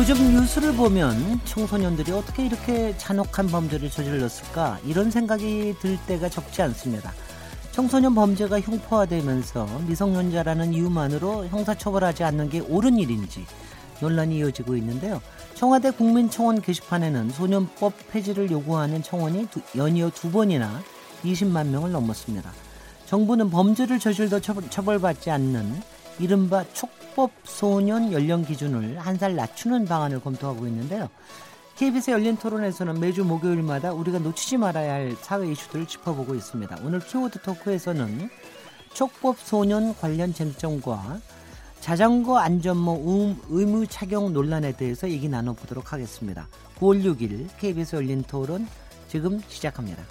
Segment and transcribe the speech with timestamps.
[0.00, 7.12] 요즘 뉴스를 보면 청소년들이 어떻게 이렇게 잔혹한 범죄를 저질렀을까 이런 생각이 들 때가 적지 않습니다.
[7.70, 13.44] 청소년 범죄가 흉포화되면서 미성년자라는 이유만으로 형사처벌하지 않는 게 옳은 일인지
[14.00, 15.20] 논란이 이어지고 있는데요.
[15.52, 20.80] 청와대 국민청원 게시판에는 소년법 폐지를 요구하는 청원이 두, 연이어 두 번이나
[21.24, 22.50] 20만 명을 넘었습니다.
[23.04, 25.82] 정부는 범죄를 저질러 처벌, 받지 않는
[26.18, 31.08] 이른바 촉법 소년 연령 기준을 한 살 낮추는 방안을 검토하고 있는데요.
[31.76, 36.78] KBS 열린 토론에서는 매주 목요일마다 우리가 놓치지 말아야 할 사회 이슈들을 짚어보고 있습니다.
[36.84, 38.28] 오늘 키워드 토크에서는
[38.92, 41.20] 촉법 소년 관련 쟁점과
[41.80, 46.48] 자전거 안전모 의무 착용 논란에 대해서 얘기 나눠보도록 하겠습니다.
[46.78, 48.66] 9월 6일 KBS 열린 토론
[49.08, 50.02] 지금 시작합니다.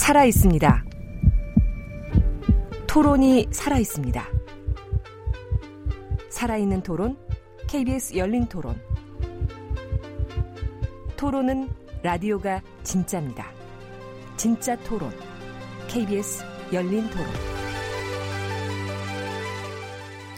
[0.00, 0.84] 살아 있습니다.
[2.86, 4.26] 토론이 살아 있습니다.
[6.30, 7.18] 살아있는 토론,
[7.68, 8.80] KBS 열린 토론.
[11.18, 11.68] 토론은
[12.02, 13.52] 라디오가 진짜입니다.
[14.38, 15.12] 진짜 토론,
[15.86, 17.26] KBS 열린 토론.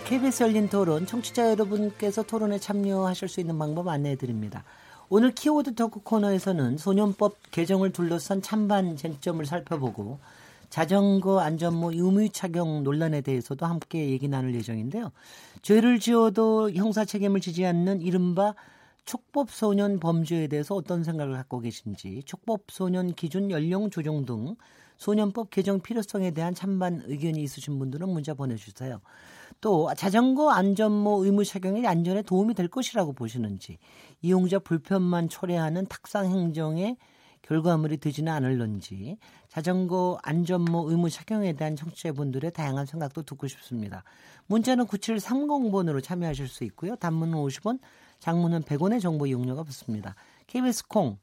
[0.07, 4.65] KBS 열린 토론, 청취자 여러분께서 토론에 참여하실 수 있는 방법 안내해 드립니다.
[5.15, 10.20] 오늘 키워드 토크 코너에서는 소년법 개정을 둘러싼 찬반 쟁점을 살펴보고
[10.70, 15.13] 자전거 안전모 유무 착용 논란에 대해서도 함께 얘기 나눌 예정인데요.
[15.61, 18.55] 죄를 지어도 형사 책임을 지지 않는 이른바
[19.05, 24.57] 촉법 소년 범죄에 대해서 어떤 생각을 갖고 계신지, 촉법 소년 기준 연령 조정 등
[24.97, 29.01] 소년법 개정 필요성에 대한 찬반 의견이 있으신 분들은 문자 보내주세요.
[29.61, 33.79] 또 자전거 안전모 의무 착용이 안전에 도움이 될 것이라고 보시는지,
[34.23, 36.97] 이용자 불편만 초래하는 탁상 행정의
[37.43, 39.19] 결과물이 되지는 않을런지
[39.49, 44.05] 자전거 안전모 의무 착용에 대한 청취자분들의 다양한 생각도 듣고 싶습니다.
[44.47, 46.97] 문자는 9730번으로 참여하실 수 있고요.
[46.97, 47.81] 단문은 50원,
[48.21, 50.15] 장문은 100원의 정보 이용료가 붙습니다.
[50.47, 51.19] KBS 콩,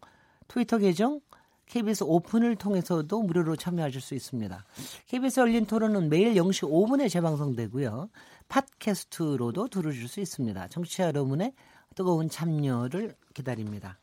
[0.49, 1.21] 트위터 계정,
[1.67, 4.65] KBS 오픈을 통해서도 무료로 참여하실 수 있습니다.
[5.07, 8.09] KBS 열린 토론은 매일 0시 5분에 재방송되고요.
[8.49, 10.67] 팟캐스트로도 들으실 수 있습니다.
[10.67, 11.53] 청취자 여러분의
[11.95, 13.97] 뜨거운 참여를 기다립니다.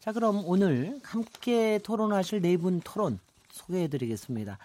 [0.00, 3.18] 자, 그럼 오늘 함께 토론하실 네 분 토론
[3.50, 4.58] 소개해 드리겠습니다.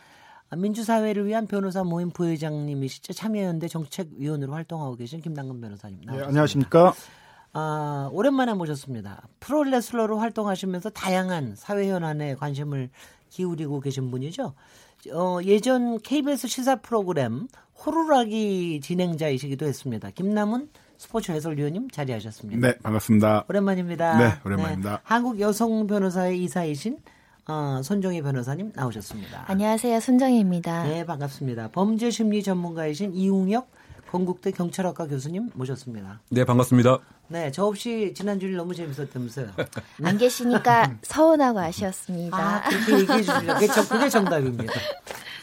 [0.50, 3.14] 아, 민주사회를 위한 변호사 모임 부회장님이시죠.
[3.14, 6.02] 참여연대 정책위원으로 활동하고 계신 김남근 변호사님.
[6.12, 6.94] 네, 안녕하십니까.
[7.54, 9.28] 아, 오랜만에 모셨습니다.
[9.40, 12.90] 프로레슬러로 활동하시면서 다양한 사회 현안에 관심을
[13.30, 14.54] 기울이고 계신 분이죠.
[15.14, 17.48] 어, 예전 KBS 시사 프로그램
[17.86, 20.10] 호루라기 진행자이시기도 했습니다.
[20.12, 20.70] 김남은
[21.00, 22.68] 스포츠 해설위원님 자리하셨습니다.
[22.68, 23.46] 네, 반갑습니다.
[23.48, 24.18] 오랜만입니다.
[24.18, 24.92] 네, 오랜만입니다.
[24.92, 26.98] 네, 한국 여성 변호사의 이사이신
[27.48, 29.46] 어, 손정희 변호사님 나오셨습니다.
[29.48, 30.02] 안녕하세요.
[30.02, 30.84] 손정희입니다.
[30.84, 31.70] 네, 반갑습니다.
[31.72, 33.72] 범죄 심리 전문가이신 이웅혁
[34.12, 36.20] 건국대 경찰학과 교수님 모셨습니다.
[36.32, 36.98] 네, 반갑습니다.
[37.30, 39.52] 네, 저 없이 지난주에 너무 재밌었다면서요.
[40.04, 42.38] 안 계시니까 서운하고 아쉬웠습니다.
[42.38, 43.54] 아, 그렇게 얘기해 주시죠.
[43.54, 44.74] 그게, 그게 정답입니다.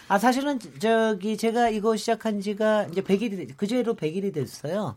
[0.09, 4.97] 아, 사실은 저기 제가 이거 시작한 지가 이제 100일이, 그제로 100일이 됐어요.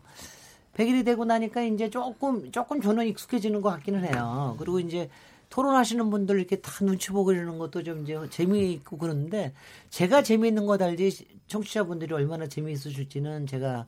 [0.76, 4.56] 100일이 되고 나니까 이제 조금, 조금 저는 익숙해지는 것 같기는 해요.
[4.58, 5.10] 그리고 이제
[5.50, 9.52] 토론하시는 분들 이렇게 다 눈치 보고 그러는 것도 좀 이제 재미있고 그러는데
[9.90, 11.10] 제가 재미있는 거 달리
[11.48, 13.86] 청취자분들이 얼마나 재미있으실지는 제가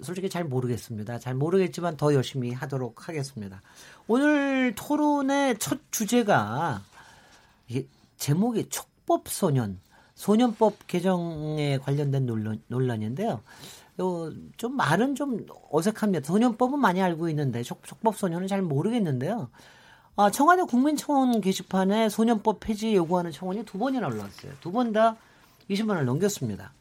[0.00, 1.18] 솔직히 잘 모르겠습니다.
[1.18, 3.60] 잘 모르겠지만 더 열심히 하도록 하겠습니다.
[4.06, 6.82] 오늘 토론의 첫 주제가
[8.16, 9.80] 제목이 촉법소년,
[10.14, 13.40] 소년법 개정에 관련된 논란, 논란인데요.
[14.56, 16.26] 좀 말은 좀 어색합니다.
[16.26, 19.48] 소년법은 많이 알고 있는데 촉법소년은 잘 모르겠는데요.
[20.16, 24.52] 아, 청와대 국민청원 게시판에 소년법 폐지 요구하는 청원이 두 번이나 올라왔어요.
[24.60, 25.16] 두 번 다
[25.70, 26.72] 20만을 넘겼습니다.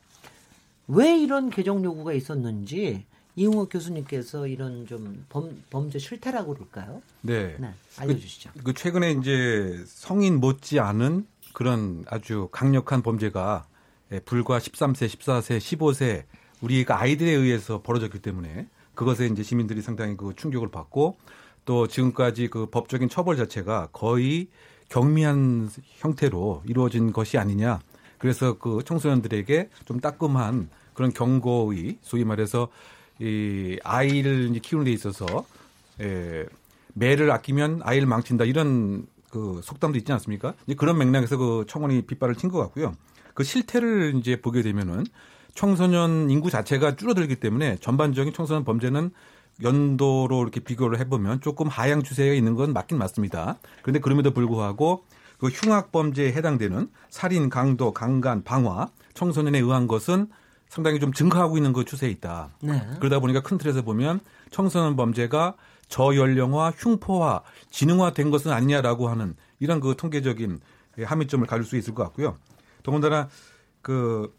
[0.87, 3.05] 왜 이런 개정 요구가 있었는지
[3.35, 7.01] 이웅호 교수님께서 이런 좀 범, 범죄 실태라고 그럴까요?
[7.21, 7.55] 네.
[7.59, 8.51] 네 알려주시죠.
[8.57, 13.65] 그, 그 최근에 이제 성인 못지 않은 그런 아주 강력한 범죄가
[14.13, 16.23] 예, 불과 13세, 14세, 15세
[16.61, 21.17] 우리가 아이들에 의해서 벌어졌기 때문에 그것에 이제 시민들이 상당히 그 충격을 받고
[21.65, 24.47] 또 지금까지 그 법적인 처벌 자체가 거의
[24.89, 27.79] 경미한 형태로 이루어진 것이 아니냐.
[28.17, 32.69] 그래서 그 청소년들에게 좀 따끔한 그런 경고의 소위 말해서
[33.19, 35.45] 이 아이를 키우는 데 있어서
[36.01, 36.45] 에,
[36.93, 40.53] 매를 아끼면 아이를 망친다 이런 그 속담도 있지 않습니까?
[40.65, 42.95] 이제 그런 맥락에서 그 청원이 빗발을 친 것 같고요.
[43.33, 45.05] 그 실태를 이제 보게 되면은
[45.57, 49.09] 청소년 인구 자체가 줄어들기 때문에 전반적인 청소년 범죄는
[49.63, 53.57] 연도로 이렇게 비교를 해보면 조금 하향 추세가 있는 건 맞긴 맞습니다.
[53.81, 55.03] 그런데 그럼에도 불구하고
[55.39, 60.27] 그 흉악 범죄에 해당되는 살인, 강도, 강간, 방화, 청소년에 의한 것은
[60.69, 62.51] 상당히 좀 증가하고 있는 그 추세에 있다.
[62.61, 62.79] 네.
[62.99, 64.19] 그러다 보니까 큰 틀에서 보면
[64.51, 65.55] 청소년 범죄가
[65.89, 70.59] 저연령화, 흉포화, 지능화된 것은 아니냐라고 하는 이런 그 통계적인
[71.03, 72.37] 함의점을 가질 수 있을 것 같고요.
[72.83, 73.27] 더군다나
[73.81, 74.31] 그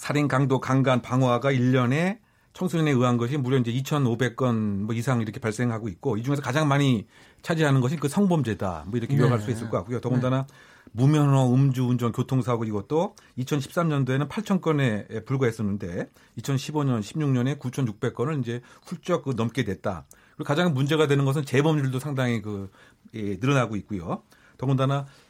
[0.00, 2.20] 살인, 강도, 강간, 방화가 1년에
[2.54, 7.06] 청소년에 의한 것이 무려 이제 2,500건 뭐 이상 이렇게 발생하고 있고 이 중에서 가장 많이
[7.42, 8.84] 차지하는 것이 그 성범죄다.
[8.86, 9.20] 뭐 이렇게 네.
[9.20, 10.00] 요약할 수 있을 것 같고요.
[10.00, 10.46] 더군다나
[10.92, 16.08] 무면허 음주 운전 교통사고 이것도 2013년도에는 8,000건에 불과했었는데
[16.38, 20.06] 2015년, 16년에 9,600건을 이제 훌쩍 그 넘게 됐다.
[20.34, 22.70] 그리고 가장 문제가 되는 것은 재범률도 상당히 그
[23.12, 24.22] 예, 늘어나고 있고요.
[24.56, 25.29] 더군다나 예,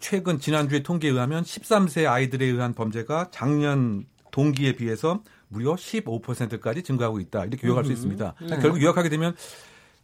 [0.00, 7.44] 최근 지난주에 통계에 의하면 13세 아이들에 의한 범죄가 작년 동기에 비해서 무려 15%까지 증가하고 있다.
[7.44, 8.34] 이렇게 요약할 수 있습니다.
[8.40, 8.58] 네.
[8.60, 9.34] 결국 요약하게 되면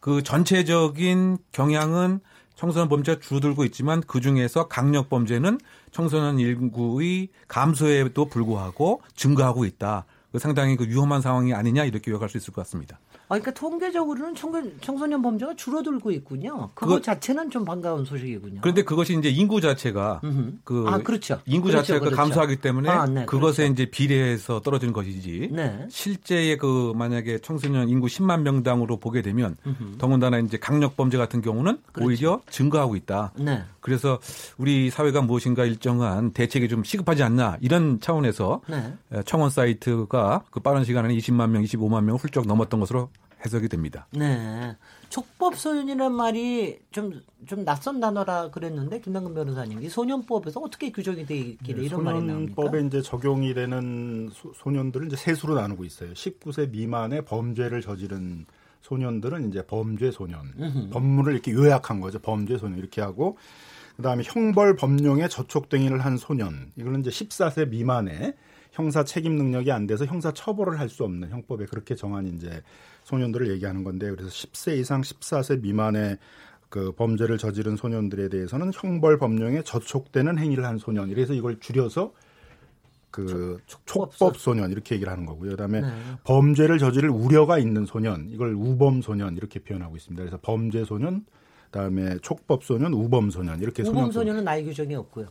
[0.00, 2.20] 그 전체적인 경향은
[2.54, 5.58] 청소년 범죄가 줄어들고 있지만 그 중에서 강력 범죄는
[5.92, 10.06] 청소년 인구의 감소에도 불구하고 증가하고 있다.
[10.32, 12.98] 그 상당히 그 위험한 상황이 아니냐 이렇게 요약할 수 있을 것 같습니다.
[13.30, 16.70] 아, 그러니까 통계적으로는 청소, 청소년 범죄가 줄어들고 있군요.
[16.74, 18.60] 그거 그거- 자체는 좀 반가운 소식이군요.
[18.62, 20.52] 그런데 그것이 이제 인구 자체가 음흠.
[20.64, 21.38] 그 아, 그렇죠.
[21.44, 22.16] 인구 그렇죠, 자체가 그렇죠.
[22.16, 23.72] 감소하기 때문에 아, 네, 그것에 그렇죠.
[23.74, 25.50] 이제 비례해서 떨어지는 것이지.
[25.52, 25.86] 네.
[25.90, 29.56] 실제의 그 만약에 청소년 인구 10만 명당으로 보게 되면
[29.98, 32.08] 더군다나 이제 강력 범죄 같은 경우는 그렇죠.
[32.08, 33.32] 오히려 증가하고 있다.
[33.36, 33.62] 네.
[33.80, 34.18] 그래서
[34.56, 38.94] 우리 사회가 무엇인가 일정한 대책이 좀 시급하지 않나 이런 차원에서 네.
[39.12, 43.10] 에, 청원 사이트가 그 빠른 시간에 20만 명, 25만 명을 훌쩍 넘었던 것으로
[43.44, 44.06] 해석이 됩니다.
[44.12, 44.76] 네.
[45.08, 51.84] 촉법소년이라는 말이 좀, 좀 낯선 단어라 그랬는데, 김남근 변호사님, 이 소년법에서 어떻게 규정이 되어 있길래
[51.84, 52.36] 이런 말이 나옵니까?
[52.36, 56.12] 네, 소년법에 이제 적용이 되는 소, 소년들을 이제 세수로 나누고 있어요.
[56.12, 58.46] 19세 미만의 범죄를 저지른
[58.82, 60.90] 소년들은 이제 범죄 소년.
[60.92, 62.18] 법문을 이렇게 요약한 거죠.
[62.20, 63.36] 범죄 소년 이렇게 하고
[63.96, 66.70] 그다음에 형벌 법령에 저촉행위를 한 소년.
[66.76, 68.34] 이거는 이제 14세 미만의
[68.70, 72.62] 형사 책임 능력이 안 돼서 형사 처벌을 할 수 없는 형법에 그렇게 정한 이제
[73.08, 76.18] 소년들을 얘기하는 건데 그래서 10세 이상 14세 미만의
[76.68, 81.08] 그 범죄를 저지른 소년들에 대해서는 형벌 법령에 저촉되는 행위를 한 소년.
[81.08, 82.12] 이래서 이걸 줄여서
[83.10, 85.52] 그 촉법 촉법 소년 이렇게 얘기를 하는 거고요.
[85.52, 85.88] 그다음에 네.
[86.24, 90.22] 범죄를 저지를 우려가 있는 소년 이걸 우범 소년 이렇게 표현하고 있습니다.
[90.22, 91.24] 그래서 범죄 소년
[91.70, 95.28] 그다음에 촉법 소년, 우범 소년 이렇게 소년 우범소년은 나이 규정이 없고요.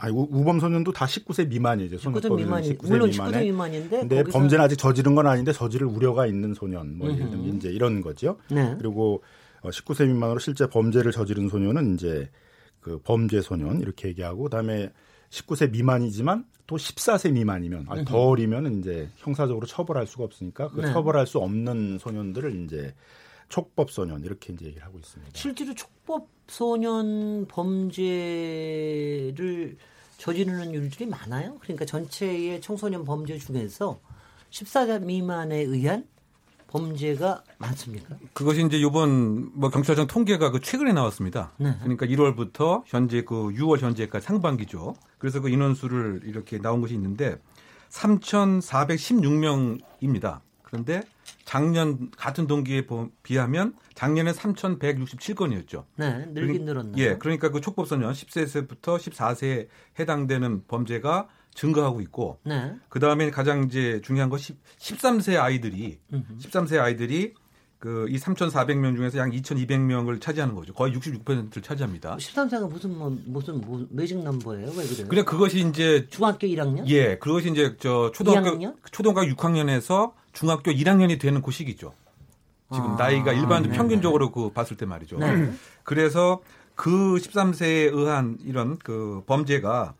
[0.00, 1.96] 아니 우- 우범 소년도 다 19세 미만이죠.
[1.96, 3.38] 19세 소년법에는 미만이, 19세 물론 미만에.
[3.38, 3.98] 19세 미만인데.
[4.00, 7.68] 근데 거기서- 범죄는 아직 저지른 건 아닌데 저지를 우려가 있는 소년 뭐 예를 들면 이제
[7.70, 8.38] 이런 거죠.
[8.50, 8.74] 네.
[8.78, 9.22] 그리고
[9.62, 12.30] 어, 19세 미만으로 실제 범죄를 저지른 소년은 이제
[12.80, 14.92] 그 범죄 소년 이렇게 얘기하고 그다음에
[15.30, 20.92] 19세 미만이지만 또 14세 미만이면 아니, 더 어리면 이제 형사적으로 처벌할 수가 없으니까 그 네.
[20.92, 22.94] 처벌할 수 없는 소년들을 이제
[23.48, 25.32] 촉법 소년 이렇게 이제 얘기를 하고 있습니다.
[25.34, 29.76] 실제로 촉법 소년 범죄를
[30.18, 31.56] 저지르는 일들이 많아요.
[31.60, 34.00] 그러니까 전체의 청소년 범죄 중에서
[34.50, 36.06] 14세 미만에 의한
[36.66, 38.18] 범죄가 많습니까?
[38.34, 41.52] 그것이 이제 이번 뭐 경찰청 통계가 그 최근에 나왔습니다.
[41.56, 41.74] 네.
[41.80, 44.94] 그러니까 1월부터 현재 그 6월 현재까지 상반기죠.
[45.16, 47.40] 그래서 그 인원수를 이렇게 나온 것이 있는데
[47.88, 50.40] 3,416명입니다.
[50.70, 51.02] 그런데
[51.46, 55.84] 작년 같은 동기에 보- 비하면 작년에 3,167건이었죠.
[55.96, 56.94] 네, 늘긴 늘었나요?
[56.98, 62.74] 예, 그러니까 그 촉법소년 10세부터 14세에 해당되는 범죄가 증가하고 있고 네.
[62.88, 67.34] 그 다음에 가장 이제 중요한 것이 13세 아이들이 13세 아이들이
[67.80, 70.72] 그이 3,400명 중에서 약 2,200명을 차지하는 거죠.
[70.74, 72.16] 거의 66%를 차지합니다.
[72.16, 74.66] 13세가 무슨 뭐, 무슨 뭐, 매직 넘버예요?
[74.76, 75.06] 왜 그래요?
[75.08, 76.88] 그래 그것이 이제 중학교 1학년?
[76.88, 78.74] 예, 그것이 이제 저 초등학교 2학년?
[78.90, 81.94] 초등학교 6학년에서 중학교 1학년이 되는 그 시기죠.
[82.72, 85.18] 지금 아, 나이가 일반 네, 평균적으로 그 봤을 때 말이죠.
[85.18, 85.50] 네.
[85.82, 86.42] 그래서
[86.76, 89.94] 그 13세에 의한 이런 그 범죄가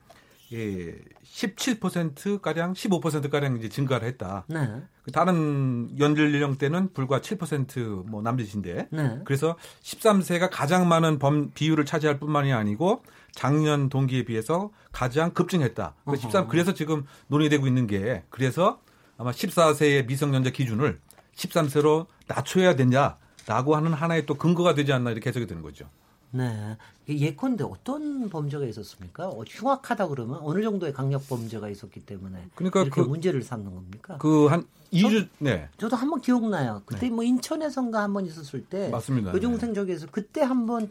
[0.53, 4.45] 예, 17% 가량 15% 가량 이제 증가를 했다.
[4.47, 4.81] 네.
[5.03, 9.19] 그 다른 연령대는 불과 7%뭐 남짓인데 네.
[9.25, 13.03] 그래서 13세가 가장 많은 범 비율을 차지할 뿐만이 아니고
[13.33, 15.97] 작년 동기에 비해서 가장 급증했다.
[16.05, 18.79] 그 13, 그래서 지금 논의되고 있는 게 그래서
[19.19, 21.01] 아마 14세의 미성년자 기준을
[21.37, 25.87] 13세로 낮춰야 되냐라고 하는 하나의 또 근거가 되지 않나 이렇게 해석이 되는 거죠.
[26.31, 26.77] 네.
[27.09, 29.29] 예컨대 어떤 범죄가 있었습니까?
[29.29, 34.19] 어, 흉악하다 그러면 어느 정도의 강력 범죄가 있었기 때문에 그러니까 이렇게 그- 문제를 삼는 겁니까?
[34.19, 35.69] 그 한 2주 네.
[35.79, 36.83] 저도 한번 기억나요.
[36.87, 39.33] 그때 뭐 인천에선가 한번 있었을 때 맞습니다.
[39.35, 40.91] 여중생 저기에서 그때 한번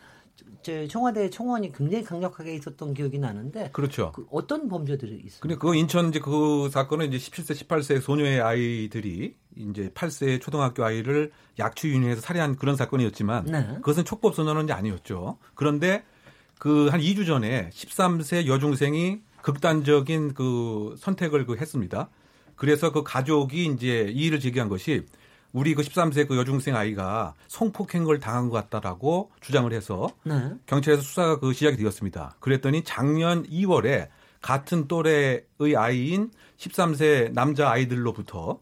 [0.89, 4.11] 청와대 총원이 굉장히 강력하게 있었던 기억이 나는데 그렇죠.
[4.13, 5.39] 그 어떤 범죄들이 있습니까?
[5.41, 11.31] 근데 그 인천 이제 그 사건은 이제 17세, 18세 소녀의 아이들이 이제 8세 초등학교 아이를
[11.57, 13.65] 약취 유인해서 살해한 그런 사건이었지만 네.
[13.75, 15.37] 그것은 촉법 소년은 아니었죠.
[15.55, 16.03] 그런데
[16.59, 22.09] 그 한 2주 전에 13세 여중생이 극단적인 그 선택을 그 했습니다.
[22.55, 25.05] 그래서 그 가족이 이제 이의를 제기한 것이
[25.57, 30.51] 우리 그 13세 그 여중생 아이가 성폭행을 당한 것 같다라고 주장을 해서 네.
[30.67, 32.35] 경찰에서 수사가 그 시작이 되었습니다.
[32.39, 34.07] 그랬더니 작년 2월에
[34.39, 35.41] 같은 또래의
[35.75, 38.59] 아이인 13세 남자 아이들로부터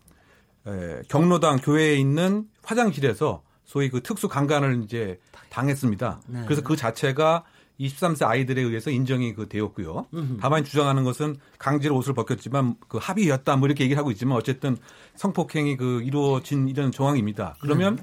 [0.67, 6.21] 에, 경로당 교회에 있는 화장실에서 소위 그 특수 강간을 이제 당했습니다.
[6.27, 6.43] 네.
[6.45, 7.43] 그래서 그 자체가
[7.77, 10.08] 이 13세 아이들에 의해서 인정이 그 되었고요.
[10.39, 14.77] 다만 주장하는 것은 강제로 옷을 벗겼지만 그 합의였다 뭐 이렇게 얘기를 하고 있지만 어쨌든
[15.15, 17.55] 성폭행이 그 이루어진 이런 정황입니다.
[17.60, 18.00] 그러면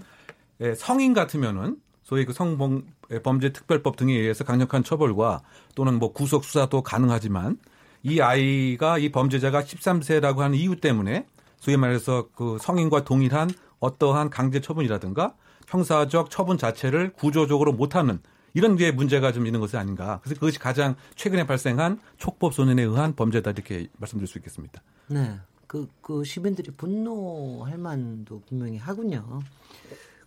[0.60, 5.40] 예, 성인 같으면은 소위 그 성범죄 특별법 등에 의해서 강력한 처벌과
[5.74, 7.58] 또는 뭐 구속 수사도 가능하지만
[8.02, 11.26] 이 아이가 이 범죄자가 13세라고 하는 이유 때문에
[11.56, 13.48] 소위 말해서 그 성인과 동일한
[13.80, 15.34] 어떠한 강제 처분이라든가
[15.68, 18.20] 형사적 처분 자체를 구조적으로 못하는
[18.54, 20.20] 이런 게 문제가 좀 있는 것이 아닌가.
[20.22, 24.82] 그래서 그것이 가장 최근에 발생한 촉법 소년에 의한 범죄다 이렇게 말씀드릴 수 있겠습니다.
[25.08, 25.38] 네.
[25.66, 29.40] 그, 그 시민들이 분노할 만도 분명히 하군요.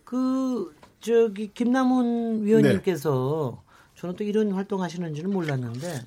[0.04, 3.62] 그, 저기, 김남훈 위원님께서
[3.96, 6.02] 저는 또 이런 활동 하시는지는 몰랐는데,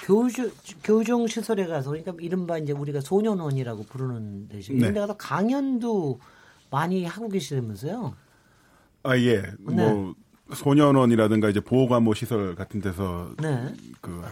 [0.00, 4.72] 교주, 교정 시설에 가서, 그러니까 이른바 이제 우리가 소년원이라고 부르는 데죠.
[4.72, 4.94] 이런 네.
[4.94, 6.18] 데 가서 강연도
[6.70, 8.16] 많이 하고 계시다면서요?
[9.04, 9.42] 아, 예.
[9.60, 10.14] 뭐,
[10.54, 13.74] 소년원이라든가 이제 보호감호 시설 같은 데서 네.
[14.00, 14.22] 그,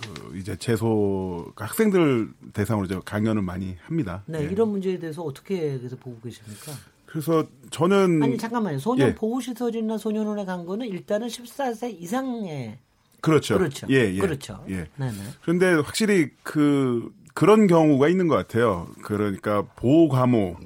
[0.00, 4.22] 그 이제 재소 그 학생들 대상으로 이제 강연을 많이 합니다.
[4.26, 4.44] 네, 예.
[4.44, 6.72] 이런 문제에 대해서 어떻게 그래서 보고 계십니까?
[7.06, 8.78] 그래서 저는 아니, 잠깐만요.
[8.78, 9.14] 소년 예.
[9.14, 12.78] 보호 시설이나 소년원에 간 거는 일단은 14세 이상의
[13.20, 13.58] 그렇죠.
[13.58, 13.86] 그렇죠.
[13.90, 14.18] 예, 예.
[14.18, 14.64] 그렇죠.
[14.68, 14.86] 예.
[14.96, 15.16] 네네.
[15.42, 18.88] 그런데 확실히 그 그런 경우가 있는 것 같아요.
[19.02, 20.56] 그러니까 보호 감호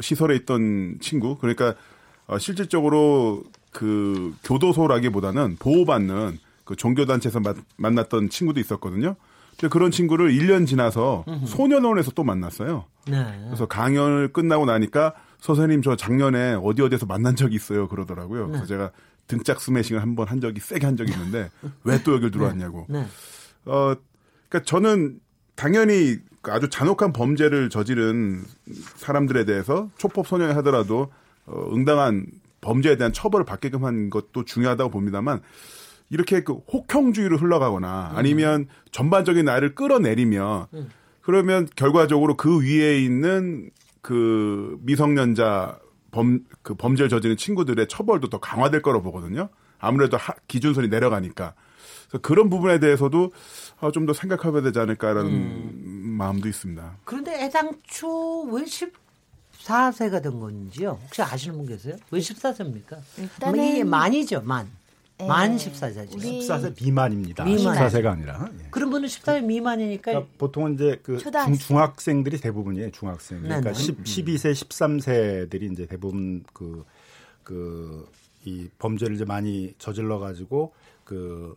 [0.00, 1.74] 시설에 있던 친구, 그러니까
[2.26, 7.40] 어, 실질적으로 그 교도소라기보다는 보호받는 그 종교 단체에서
[7.76, 9.16] 만났던 친구도 있었거든요.
[9.58, 12.84] 근데 그런 친구를 1년 지나서 소년원에서 또 만났어요.
[13.08, 13.40] 네.
[13.46, 18.46] 그래서 강연을 끝나고 나니까 선생님 저 작년에 어디 어디에서 만난 적이 있어요 그러더라고요.
[18.46, 18.52] 네.
[18.52, 18.90] 그래서 제가
[19.26, 21.50] 등짝 스매싱을 한 번 한 적이 세게 한 적이 있는데
[21.84, 22.86] 왜 또 여길 들어왔냐고.
[22.88, 23.04] 네.
[23.66, 23.94] 어,
[24.48, 25.20] 그러니까 저는
[25.56, 28.42] 당연히 아주 잔혹한 범죄를 저지른
[28.96, 31.12] 사람들에 대해서 초법 소년이 하더라도
[31.46, 32.26] 어, 응당한
[32.60, 35.40] 범죄에 대한 처벌을 받게끔 한 것도 중요하다고 봅니다만
[36.10, 40.66] 이렇게 그 혹형주의로 흘러가거나 아니면 전반적인 나를 끌어내리면
[41.22, 43.70] 그러면 결과적으로 그 위에 있는
[44.02, 45.78] 그 미성년자
[46.10, 49.48] 범, 그 범죄를 저지른 친구들의 처벌도 더 강화될 거로 보거든요.
[49.78, 51.54] 아무래도 하- 기준선이 내려가니까.
[52.08, 53.30] 그래서 그런 부분에 대해서도
[53.80, 56.96] 아, 좀 더 생각해봐야 되지 않을까라는 마음도 있습니다.
[57.04, 58.64] 그런데 애당초 왜
[59.64, 60.98] 14세가 된 건지요?
[61.04, 61.96] 혹시 아시는 분 계세요?
[62.10, 62.98] 왜 14세입니까?
[63.18, 64.68] 일단은- 이게 만이죠, 만.
[65.18, 65.26] 네.
[65.26, 66.14] 만 14세죠.
[66.14, 67.44] 우리- 14세 미만입니다.
[67.44, 67.76] 미만.
[67.76, 68.48] 14세가 아니라.
[68.58, 68.68] 예.
[68.70, 71.54] 그런 분은 14세 미만이니까 그러니까 보통은 이제 그 초등학생.
[71.54, 72.90] 중, 중학생들이 대부분이에요.
[72.92, 73.42] 중학생.
[73.42, 73.74] 그러니까 네네.
[73.74, 76.84] 10, 12세, 13세들이 이제 대부분 그
[77.44, 78.08] 그
[78.46, 80.72] 이 범죄를 이제 많이 저질러 가지고
[81.04, 81.54] 그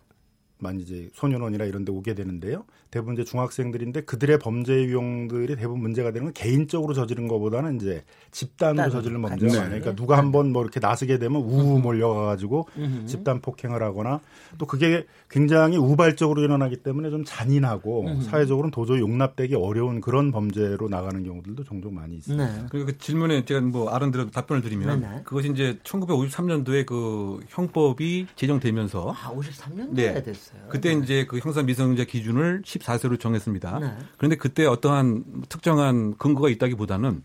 [0.58, 2.66] 많이 이제 소년원이나 이런 데 오게 되는데요.
[2.94, 8.92] 대부분 이제 중학생들인데 그들의 범죄 유형들이 대부분 문제가 되는 건 개인적으로 저지른 것보다는 이제 집단으로
[8.92, 9.24] 저지른.
[9.24, 9.58] 범죄가 네.
[9.58, 9.80] 많아요.
[9.82, 12.68] 그러니까 누가 한번 뭐 이렇게 나서게 되면 우우 몰려가 가지고
[13.08, 14.20] 집단 폭행을 하거나
[14.60, 21.24] 또 그게 굉장히 우발적으로 일어나기 때문에 좀 잔인하고 사회적으로는 도저히 용납되기 어려운 그런 범죄로 나가는
[21.24, 22.46] 경우들도 종종 많이 있습니다.
[22.46, 22.66] 네.
[22.70, 25.22] 그리고 그 질문에 제가 뭐 아른대로 답변을 드리면 네네.
[25.24, 30.22] 그것이 이제 1953년도에 그 형법이 제정되면서 아, 53년도에 네.
[30.22, 30.62] 됐어요.
[30.70, 33.80] 그때 이제 그 형사 미성년자 기준을 14세로 정했습니다.
[33.80, 33.98] 네.
[34.18, 37.24] 그런데 그때 어떠한 특정한 근거가 있다기보다는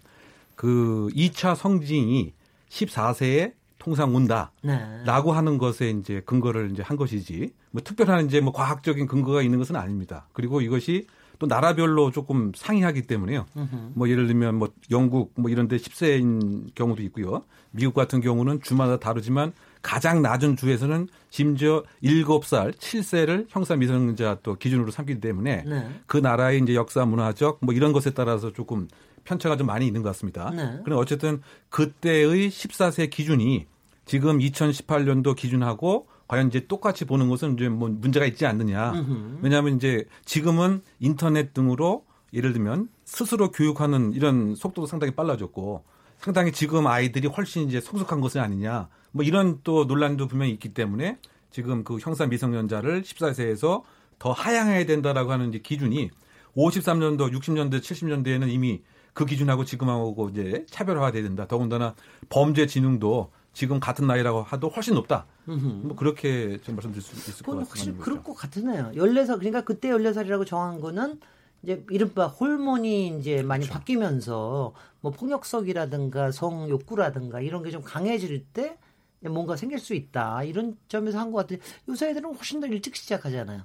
[0.54, 2.32] 그 2차 성징이
[2.68, 4.52] 14세에 통상 온다.
[4.62, 5.02] 네.
[5.04, 9.58] 라고 하는 것에 이제 근거를 이제 한 것이지 뭐 특별한 이제 뭐 과학적인 근거가 있는
[9.58, 10.26] 것은 아닙니다.
[10.32, 11.06] 그리고 이것이
[11.38, 13.46] 또 나라별로 조금 상이하기 때문에요.
[13.94, 17.44] 뭐 예를 들면 뭐 영국 뭐 이런 데 10세인 경우도 있고요.
[17.70, 19.52] 미국 같은 경우는 주마다 다르지만
[19.88, 25.88] 가장 낮은 주에서는 심지어 7살, 7세를 형사 미성년자 또 기준으로 삼기 때문에 네.
[26.04, 28.86] 그 나라의 이제 역사 문화적 뭐 이런 것에 따라서 조금
[29.24, 30.50] 편차가 좀 많이 있는 것 같습니다.
[30.50, 30.80] 네.
[30.84, 31.40] 그런데 어쨌든
[31.70, 33.66] 그때의 14세 기준이
[34.04, 38.92] 지금 2018년도 기준하고 과연 이제 똑같이 보는 것은 이제 뭐 문제가 있지 않느냐.
[39.40, 42.04] 왜냐하면 이제 지금은 인터넷 등으로
[42.34, 45.82] 예를 들면 스스로 교육하는 이런 속도도 상당히 빨라졌고
[46.18, 48.88] 상당히 지금 아이들이 훨씬 이제 성숙한 것은 아니냐.
[49.12, 51.18] 뭐 이런 또 논란도 분명히 있기 때문에
[51.50, 53.82] 지금 그 형사 미성년자를 14세에서
[54.18, 56.10] 더 하향해야 된다라고 하는 이제 기준이
[56.56, 61.46] 53년도, 60년대, 70년대에는 이미 그 기준하고 지금하고 이제 차별화돼야 된다.
[61.46, 61.94] 더군다나
[62.28, 65.26] 범죄 진흥도 지금 같은 나이라고 하도 훨씬 높다.
[65.46, 67.68] 뭐 그렇게 좀 말씀드릴 수 있을 것 같습니다.
[67.68, 68.92] 확실히 그럴 것 같으네요.
[68.94, 71.18] 14살, 그러니까 그때 14살이라고 정한 거는
[71.62, 73.78] 이제 이른바 호르몬이 이제 많이 그렇죠.
[73.78, 78.78] 바뀌면서 뭐 폭력성이라든가 성 욕구라든가 이런 게 좀 강해질 때
[79.20, 80.44] 뭔가 생길 수 있다.
[80.44, 81.58] 이런 점에서 한 것 같아요.
[81.88, 83.62] 요새 애들은 훨씬 더 일찍 시작하잖아요.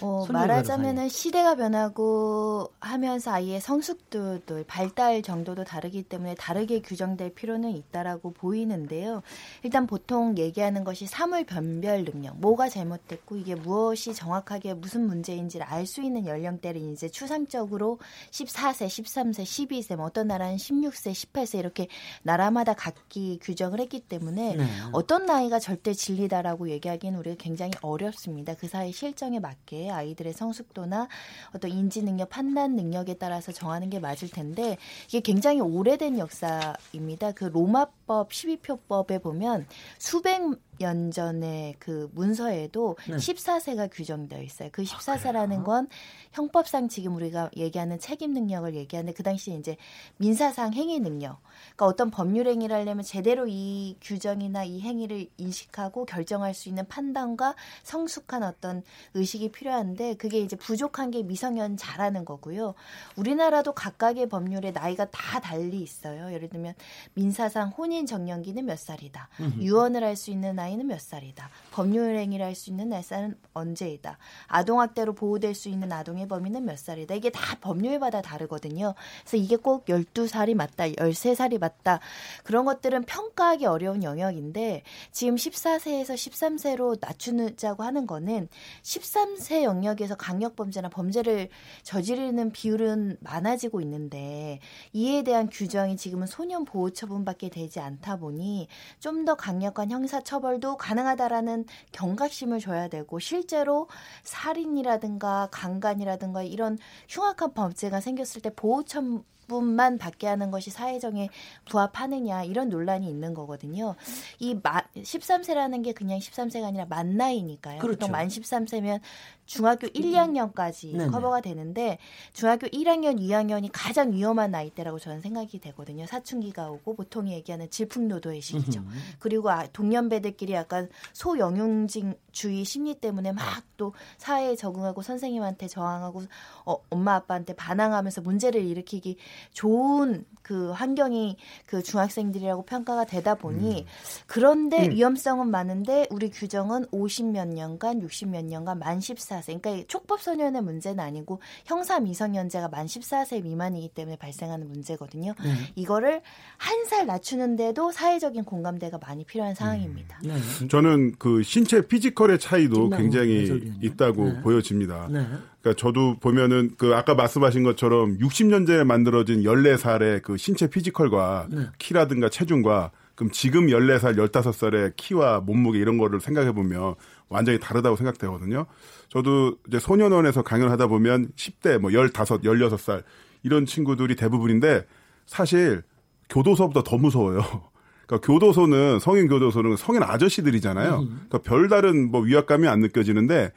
[0.00, 8.32] 어, 말하자면은 시대가 변하고 하면서 아이의 성숙도도 발달 정도도 다르기 때문에 다르게 규정될 필요는 있다라고
[8.32, 9.22] 보이는데요.
[9.62, 15.84] 일단 보통 얘기하는 것이 사물 변별 능력, 뭐가 잘못됐고 이게 무엇이 정확하게 무슨 문제인지를 알
[15.84, 17.98] 수 있는 연령대를 이제 추상적으로
[18.30, 21.88] 14세, 13세, 12세, 뭐 어떤 나라는 16세, 18세 이렇게
[22.22, 24.66] 나라마다 각기 규정을 했기 때문에 네.
[24.92, 28.54] 어떤 나이가 절대 진리다라고 얘기하기는 우리가 굉장히 어렵습니다.
[28.54, 31.08] 그 사이 실정에 맞게 아이들의 성숙도나
[31.54, 34.76] 어떤 인지 능력, 판단 능력에 따라서 정하는 게 맞을 텐데
[35.08, 37.32] 이게 굉장히 오래된 역사입니다.
[37.32, 39.66] 그 로마법 12표법에 보면
[39.98, 40.40] 수백
[40.78, 43.16] 년 전의 그 문서에도 네.
[43.16, 44.70] 14세가 규정되어 있어요.
[44.72, 45.88] 그 14세라는 건
[46.32, 49.76] 형법상 지금 우리가 얘기하는 책임 능력을 얘기하는데 그 당시에 이제
[50.16, 51.40] 민사상 행위 능력.
[51.76, 57.54] 그러니까 어떤 법률 행위를 하려면 제대로 이 규정이나 이 행위를 인식하고 결정할 수 있는 판단과
[57.82, 58.82] 성숙한 어떤
[59.14, 62.74] 의식이 필요한데 그게 이제 부족한 게 미성년 잘하는 거고요.
[63.16, 66.32] 우리나라도 각각의 법률에 나이가 다 달리 있어요.
[66.32, 66.74] 예를 들면
[67.14, 69.28] 민사상 혼인 정년기는 몇 살이다.
[69.60, 71.50] 유언을 할 수 있는 나이는 몇 살이다.
[71.72, 74.16] 법률 행위를 할 수 있는 날짜는 언제이다.
[74.46, 77.16] 아동학대로 보호될 수 있는 아동의 범위는 몇 살이다.
[77.16, 78.94] 이게 다 법률마다 다르거든요.
[79.22, 81.98] 그래서 이게 꼭 12살이 맞다, 13살이 맞다.
[82.44, 88.48] 그런 것들은 평가하기 어려운 영역인데 지금 14세에서 13세로 낮추자고 하는 거는
[88.82, 91.48] 13세 영역에서 강력범죄나 범죄를
[91.82, 94.60] 저지르는 비율은 많아지고 있는데
[94.92, 98.68] 이에 대한 규정이 지금은 소년 보호 처분밖에 되지 않다 보니
[99.00, 103.88] 좀 더 강력한 형사 처벌 도 가능하다라는 경각심을 줘야 되고 실제로
[104.22, 111.28] 살인이라든가 강간이라든가 이런 흉악한 범죄가 생겼을 때 보호 처분만 받게 하는 것이 사회정에
[111.66, 113.94] 부합하느냐 이런 논란이 있는 거거든요.
[114.38, 117.80] 이 13세라는 게 그냥 13세가 아니라 만 나이니까요.
[117.80, 118.08] 그렇죠.
[118.08, 119.00] 만 13세면
[119.46, 121.10] 중학교 1, 2학년까지 네네.
[121.10, 121.98] 커버가 되는데
[122.32, 126.06] 중학교 1학년, 2학년이 가장 위험한 나이대라고 저는 생각이 되거든요.
[126.06, 128.82] 사춘기가 오고 보통 얘기하는 질풍노도의 시기죠.
[129.18, 136.22] 그리고 아, 동년배들끼리 약간 소영웅주의 심리 때문에 막 또 사회에 적응하고 선생님한테 저항하고
[136.64, 139.16] 어, 엄마 아빠한테 반항하면서 문제를 일으키기
[139.52, 143.86] 좋은 그 환경이 그 중학생들이라고 평가가 되다 보니
[144.26, 149.56] 그런데 위험성은 많은데 우리 규정은 50 몇 년간, 60 몇 년간 만 14 세.
[149.58, 155.34] 그러니까 촉법 소년의 문제는 아니고 형사 미성년자가 만 14세 미만이기 때문에 발생하는 문제거든요.
[155.74, 156.20] 이거를
[156.56, 160.18] 한 살 낮추는데도 사회적인 공감대가 많이 필요한 상황입니다.
[160.22, 160.34] 네.
[160.68, 163.74] 저는 그 신체 physical의 차이도 굉장히.
[163.80, 164.40] 있다고 네.
[164.42, 165.08] 보여집니다.
[165.10, 165.26] 네.
[165.60, 171.66] 그러니까 저도 보면은 그 아까 말씀하신 것처럼 60년 전에 만들어진 14살의 그 신체 physical과 네.
[171.78, 176.96] 키라든가 체중과 그럼 지금 14살, 15살의 키와 몸무게 이런 거를 생각해 보면
[177.28, 178.66] 완전히 다르다고 생각되거든요.
[179.08, 183.02] 저도 이제 소년원에서 강연을 하다 보면 10대 뭐 15, 16살
[183.42, 184.86] 이런 친구들이 대부분인데
[185.26, 185.82] 사실
[186.28, 187.40] 교도소보다 더 무서워요.
[188.06, 190.90] 그러니까 교도소는 성인 교도소는 성인 아저씨들이잖아요.
[191.06, 193.52] 그러니까 별다른 뭐 위압감이 안 느껴지는데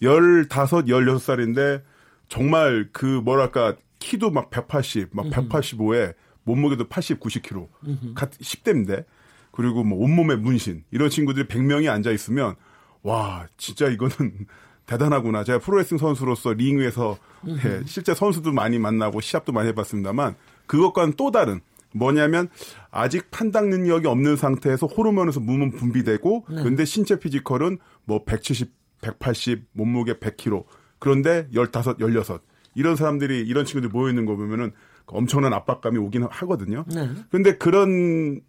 [0.00, 1.82] 15, 16살인데
[2.28, 7.68] 정말 그 뭐랄까 키도 막 180, 막 185에 몸무게도 80, 90kg.
[8.14, 9.04] 같 10대인데.
[9.50, 10.84] 그리고 뭐 온몸에 문신.
[10.90, 12.54] 이런 친구들이 100명이 앉아 있으면
[13.02, 14.46] 와, 진짜 이거는
[14.86, 15.44] 대단하구나.
[15.44, 20.34] 제가 프로레슬링 선수로서 링 위에서 예, 실제 선수도 많이 만나고 시합도 많이 해봤습니다만
[20.66, 21.60] 그것과는 또 다른
[21.92, 22.48] 뭐냐면
[22.90, 30.14] 아직 판단 능력이 없는 상태에서 호르몬에서 몸은 분비되고 근데 신체 피지컬은 뭐 170, 180, 몸무게
[30.14, 30.64] 100kg.
[30.98, 32.42] 그런데 15, 16
[32.74, 34.72] 이런 사람들이 이런 친구들이 모여 있는 거 보면은
[35.06, 36.84] 엄청난 압박감이 오긴 하거든요.
[36.94, 37.08] 네.
[37.30, 38.40] 근데 그런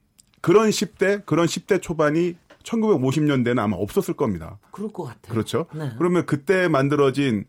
[0.42, 4.60] 그런 10대, 그런 10대 초반이 1950년대는 아마 없었을 겁니다.
[4.72, 5.34] 그럴 것 같아요.
[5.34, 5.66] 그렇죠?
[5.74, 5.92] 네.
[5.98, 7.46] 그러면 그때 만들어진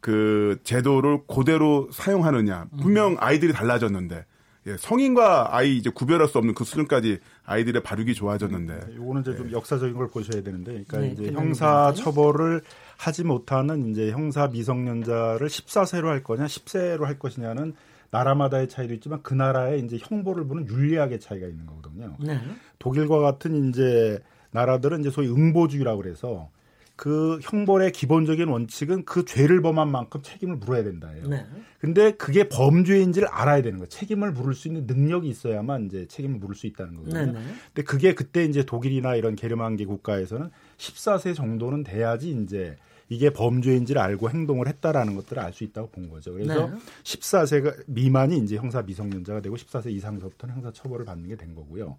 [0.00, 2.66] 그 제도를 그대로 사용하느냐.
[2.80, 4.24] 분명 아이들이 달라졌는데
[4.66, 8.94] 예, 성인과 아이 이제 구별할 수 없는 그 수준까지 아이들의 발육이 좋아졌는데.
[8.94, 11.92] 요거는 이제 좀 역사적인 걸 보셔야 되는데, 그러니까 네, 이제 그런 형사.
[11.94, 12.62] 처벌을
[12.96, 17.74] 하지 못하는 이제 형사 미성년자를 14세로 할 거냐, 10세로 할 것이냐는
[18.12, 22.16] 나라마다의 차이도 있지만 그 나라의 이제 형벌을 보는 윤리학의 차이가 있는 거거든요.
[22.20, 22.40] 네.
[22.78, 24.20] 독일과 같은 이제
[24.52, 26.48] 나라들은 이제 소위 응보주의라고 그래서
[26.94, 31.26] 그 형벌의 기본적인 원칙은 그 죄를 범한 만큼 책임을 물어야 된다예요.
[31.26, 31.46] 네.
[31.80, 33.88] 근데 그게 범죄인지를 알아야 되는 거예요.
[33.88, 37.32] 책임을 물을 수 있는 능력이 있어야만 이제 책임을 물을 수 있다는 거거든요.
[37.32, 37.32] 네.
[37.32, 37.40] 네.
[37.74, 42.76] 근데 그게 그때 이제 독일이나 이런 게르만계 국가에서는 14세 정도는 돼야지 이제
[43.08, 46.32] 이게 범죄인지를 알고 행동을 했다라는 것들을 알 수 있다고 본 거죠.
[46.32, 46.76] 그래서 네.
[47.02, 51.96] 14세가 미만이 이제 형사 미성년자가 되고 14세 이상서부터는 형사 처벌을 받는 게 된 거고요.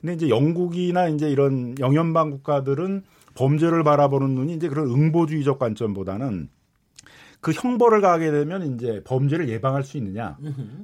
[0.00, 3.02] 근데 이제 영국이나 이제 이런 영연방 국가들은
[3.34, 6.48] 범죄를 바라보는 눈이 이제 그런 응보주의적 관점보다는
[7.40, 10.36] 그 형벌을 가게 되면 이제 범죄를 예방할 수 있느냐.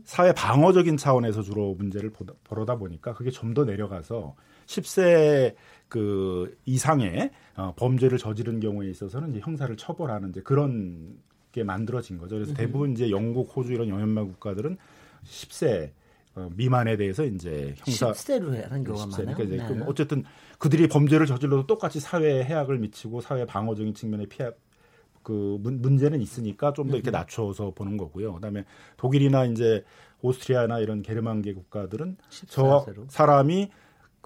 [0.05, 4.35] 사회 방어적인 차원에서 주로 문제를 보다, 보다 보니까 그게 좀 더 내려가서
[4.67, 5.55] 10세
[5.89, 11.17] 그 이상의 어, 범죄를 저지른 경우에 있어서는 이제 형사를 처벌하는 이제 그런
[11.53, 12.37] 게 만들어진 거죠.
[12.37, 14.77] 그래서 대부분 이제 영국, 호주 이런 영연방 국가들은
[15.25, 16.04] 10세 어,
[16.57, 19.11] 미만에 대해서 이제 형사 10세로 하는 경우가 10세.
[19.25, 19.37] 많아요.
[19.37, 19.67] 그러니까 이제 네.
[19.67, 20.25] 그 어쨌든
[20.59, 24.51] 그들이 범죄를 저질러도 똑같이 사회에 해악을 미치고 사회 방어적인 측면의 피해
[25.23, 28.35] 그 문, 문제는 있으니까 좀 더 이렇게 낮춰서 보는 거고요.
[28.35, 28.65] 그다음에
[28.97, 29.85] 독일이나 이제
[30.23, 32.17] 오스트리아나 이런 게르만계 국가들은
[32.49, 33.05] 저 14세로.
[33.11, 33.71] 사람이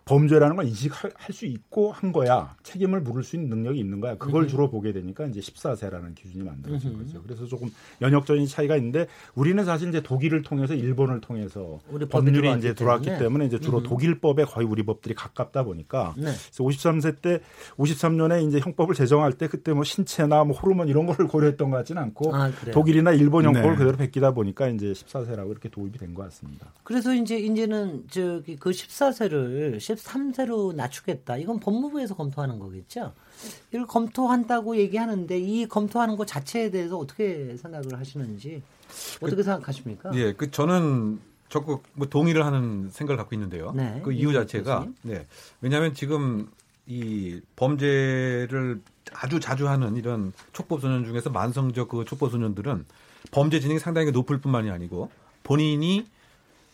[0.08, 2.54] 범죄라는 걸 인식할 수 있고 한 거야.
[2.62, 4.16] 책임을 물을 수 있는 능력이 있는 거야.
[4.16, 7.22] 그걸 주로 보게 되니까 이제 14세라는 기준이 만들어진 거죠.
[7.22, 11.78] 그래서 조금 연역적인 차이가 있는데 우리는 사실 이제 독일을 통해서 일본을 통해서
[12.10, 13.18] 법률이 이제 들어왔기 때문에.
[13.18, 16.22] 때문에 이제 주로 독일법에 거의 우리 법들이 가깝다 보니까 네.
[16.24, 17.40] 그래서 53세 때
[17.76, 22.02] 53년에 이제 형법을 제정할 때 그때 뭐 신체나 뭐 호르몬 이런 거를 고려했던 것 같지는
[22.02, 22.50] 않고 아?
[22.72, 23.76] 독일이나 일본 형법을 네.
[23.76, 26.72] 그대로 베끼다 보니까 이제 14세라고 이렇게 도입이 된 것 같습니다.
[26.84, 31.36] 그래서 이제 이제는 저기 그 14세를 13세로 낮추겠다.
[31.36, 33.12] 이건 법무부에서 검토하는 거겠죠.
[33.70, 38.62] 이걸 검토한다고 얘기하는데 이 검토하는 것 자체에 대해서 어떻게 생각을 하시는지
[39.20, 40.10] 어떻게 생각하십니까?
[40.14, 43.72] 예, 그 저는 적극 뭐 동의를 하는 생각을 갖고 있는데요.
[43.72, 44.96] 네, 그 이유 이은희 자체가 교수님.
[45.02, 45.26] 네.
[45.60, 46.50] 왜냐하면 지금
[46.86, 48.80] 이 범죄를
[49.12, 52.84] 아주 자주 하는 이런 촉법 소년 중에서 만성적 그 촉법 소년들은
[53.30, 55.10] 범죄 진행이 상당히 높을 뿐만이 아니고
[55.42, 56.04] 본인이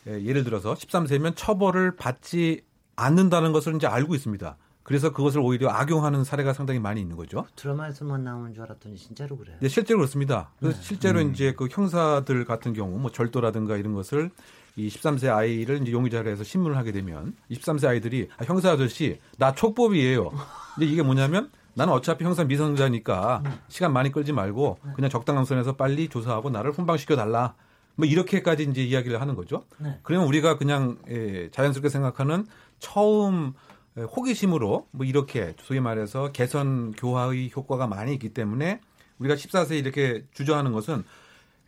[0.06, 2.62] 예, 예를 들어서 13세면 처벌을 받지
[2.96, 4.56] 않는다는 것을 이제 알고 있습니다.
[4.84, 7.46] 그래서 그것을 오히려 악용하는 사례가 상당히 많이 있는 거죠.
[7.56, 9.56] 드라마에서만 나오는 줄 알았더니 진짜로 그래요.
[9.60, 10.50] 네, 실제로 그렇습니다.
[10.60, 10.84] 그래서 네.
[10.84, 11.32] 실제로 음.
[11.32, 14.30] 이제 그 형사들 같은 경우 뭐 절도라든가 이런 것을
[14.76, 19.54] 이 13세 아이를 이제 용의자로 해서 신문을 하게 되면 23세 아이들이 아, 형사 아저씨 나
[19.54, 20.30] 촉법이에요.
[20.74, 26.08] 근데 이게 뭐냐면 나는 어차피 형사 미성자니까 시간 많이 끌지 말고 그냥 적당한 선에서 빨리
[26.08, 27.54] 조사하고 나를 훈방시켜 달라.
[27.96, 29.64] 뭐 이렇게까지 이제 이야기를 하는 거죠.
[29.78, 29.98] 네.
[30.02, 32.46] 그러면 우리가 그냥 예, 자연스럽게 생각하는
[32.78, 33.54] 처음
[33.96, 38.80] 예, 호기심으로 뭐 이렇게 소위 말해서 개선 교화의 효과가 많이 있기 때문에
[39.18, 41.04] 우리가 14세 이렇게 주저하는 것은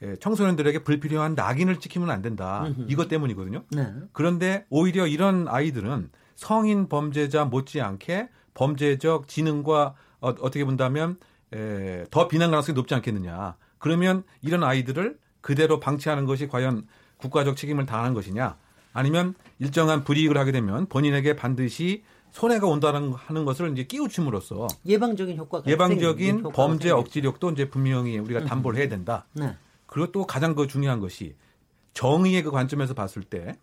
[0.03, 2.67] 예, 청소년들에게 불필요한 낙인을 찍히면 안 된다.
[2.89, 3.63] 이것 때문이거든요.
[3.71, 3.95] 네.
[4.13, 11.19] 그런데 오히려 이런 아이들은 성인 범죄자 못지않게 범죄적 지능과 어, 떻게 본다면
[11.53, 13.57] 에, 더 비난 가능성이 높지 않겠느냐.
[13.79, 16.87] 그러면 이런 아이들을 그대로 방치하는 것이 과연
[17.19, 18.59] 국가적 책임을 다하는 것이냐.
[18.97, 25.71] 아니면 일정한 불이익을 하게 되면 본인에게 반드시 손해가 온다는 하는 것을 이제 끼우침으로써 예방적인 효과가
[25.71, 26.99] 예방적인 효과가 범죄 생기죠.
[26.99, 29.27] 억지력도 이제 분명히 우리가 담보를 해야 된다.
[29.33, 29.57] 네.
[29.87, 31.35] 그리고 또 가장 그 중요한 것이
[31.95, 33.57] 정의의 그 관점에서 봤을 때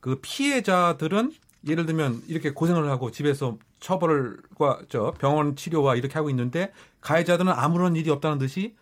[0.00, 1.32] 그 피해자들은
[1.66, 7.96] 예를 들면 이렇게 고생을 하고 집에서 처벌과 저 병원 치료와 이렇게 하고 있는데 가해자들은 아무런
[7.96, 8.76] 일이 없다는 듯이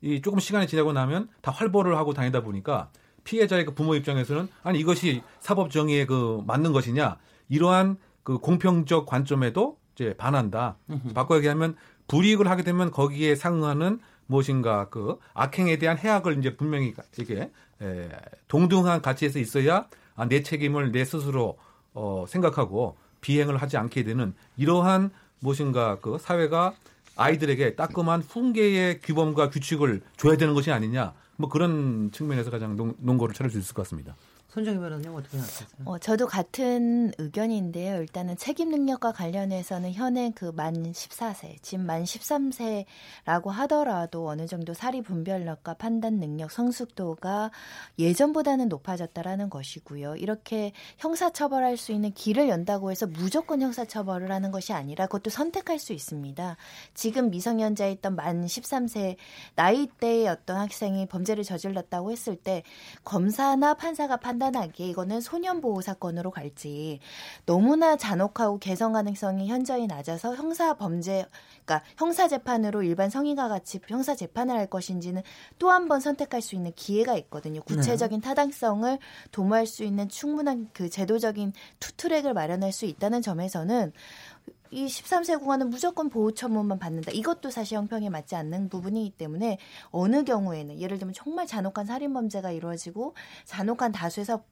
[0.00, 2.90] 이 조금 시간이 지나고 나면 다 활보를 하고 다니다 보니까
[3.24, 7.16] 피해자의 그 부모 입장에서는 아니 이것이 사법 정의에 그 맞는 것이냐?
[7.48, 10.76] 이러한 그 공평적 관점에도 이제 반한다.
[11.14, 11.76] 바꿔 얘기하면
[12.08, 14.88] 불이익을 하게 되면 거기에 상응하는 무엇인가?
[14.88, 17.50] 그 악행에 대한 해악을 이제 분명히 이게
[17.82, 18.08] 에,
[18.48, 21.58] 동등한 가치에서 있어야 아, 내 책임을 내 스스로
[21.92, 25.98] 어, 생각하고 비행을 하지 않게 되는 이러한 무엇인가?
[26.00, 26.74] 그 사회가
[27.16, 33.34] 아이들에게 따끔한 훈계의 규범과 규칙을 줘야 되는 것이 아니냐 뭐 그런 측면에서 가장 논, 논거를
[33.34, 34.16] 찾을 수 있을 것 같습니다.
[34.50, 35.68] 손정희 변호사님 어떻게 생각하세요?
[35.84, 38.00] 어, 저도 같은 의견인데요.
[38.02, 45.00] 일단은 책임 능력과 관련해서는 현행 그 만 14세, 지금 만 13세라고 하더라도 어느 정도 사리
[45.02, 47.50] 분별력과 판단 능력, 성숙도가
[47.98, 50.16] 예전보다는 높아졌다라는 것이고요.
[50.16, 55.30] 이렇게 형사 처벌할 수 있는 길을 연다고 해서 무조건 형사 처벌을 하는 것이 아니라 그것도
[55.30, 56.56] 선택할 수 있습니다.
[56.94, 59.16] 지금 미성년자에 있던 만 13세
[59.54, 62.64] 나이대의 어떤 학생이 범죄를 저질렀다고 했을 때
[63.04, 66.98] 검사나 판사가 판단 판단하기에 이거는 소년 보호 사건으로 갈지
[67.44, 71.26] 너무나 잔혹하고 개선 가능성이 현저히 낮아서 형사 범죄
[71.64, 75.22] 그러니까 형사 재판으로 일반 성인과 같이 형사 재판을 할 것인지는
[75.58, 77.60] 또 한 번 선택할 수 있는 기회가 있거든요.
[77.62, 78.98] 구체적인 타당성을
[79.32, 83.92] 도모할 수 있는 충분한 그 제도적인 투트랙을 마련할 수 있다는 점에서는
[84.70, 87.10] 이 13세 구간은 무조건 보호 처분만 받는다.
[87.12, 89.58] 이것도 사실 형평에 맞지 않는 부분이기 때문에
[89.90, 94.44] 어느 경우에는 예를 들면 정말 잔혹한 살인 범죄가 이루어지고 잔혹한 다수에서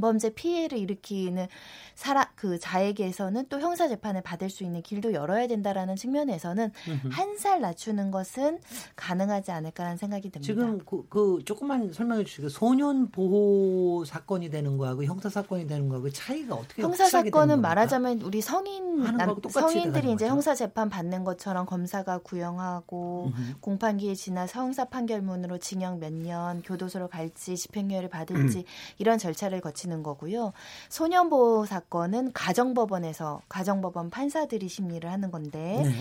[0.00, 1.46] 범죄 피해를 일으키는
[1.94, 6.70] 사람 그 자에게서는 또 형사 재판을 받을 수 있는 길도 열어야 된다라는 측면에서는
[7.10, 8.60] 한 살 낮추는 것은
[8.96, 10.46] 가능하지 않을까라는 생각이 듭니다.
[10.46, 16.08] 지금 그, 그 조금만 설명해 주시고 소년 보호 사건이 되는 거하고 형사 사건이 되는 거하고
[16.10, 17.60] 차이가 어떻게 형사 사건은?
[17.60, 20.26] 말하자면 우리 성인 남, 성인들이 이제 거죠?
[20.26, 27.56] 형사 재판 받는 것처럼 검사가 구형하고 공판기에 지나 형사 판결문으로 징역 몇 년 교도소로 갈지
[27.56, 28.64] 집행유예를 받을지
[28.98, 30.52] 이런 절차를 거치 는 거고요.
[30.88, 35.92] 소년 보호 사건은 가정법원에서 가정법원 판사들이 심리를 하는 건데 네.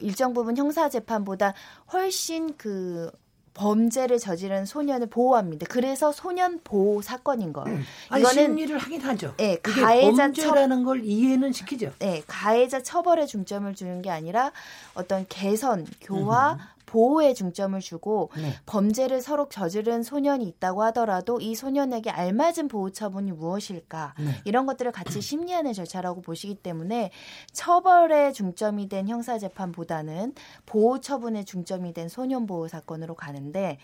[0.00, 1.54] 일정 부분 형사 재판보다
[1.92, 3.10] 훨씬 그
[3.54, 5.66] 범죄를 저지른 소년을 보호합니다.
[5.70, 7.78] 그래서 소년 보호 사건인 거예요.
[8.10, 9.34] 아니 이거는 심리를 하긴 하죠.
[9.40, 11.92] 예, 가해자 범죄라는 걸 이해는 시키죠.
[11.98, 14.52] 네, 가해자 처벌에 중점을 두는 게 아니라
[14.94, 18.52] 어떤 개선, 교화, 보호에 중점을 주고 네.
[18.64, 24.30] 범죄를 서로 저지른 소년이 있다고 하더라도 이 소년에게 알맞은 보호 처분이 무엇일까 네.
[24.44, 27.10] 이런 것들을 같이 심리하는 절차라고 보시기 때문에
[27.52, 33.78] 처벌에 중점이 된 형사 재판보다는 보호 처분에 중점이 된 소년 보호 사건으로 가는데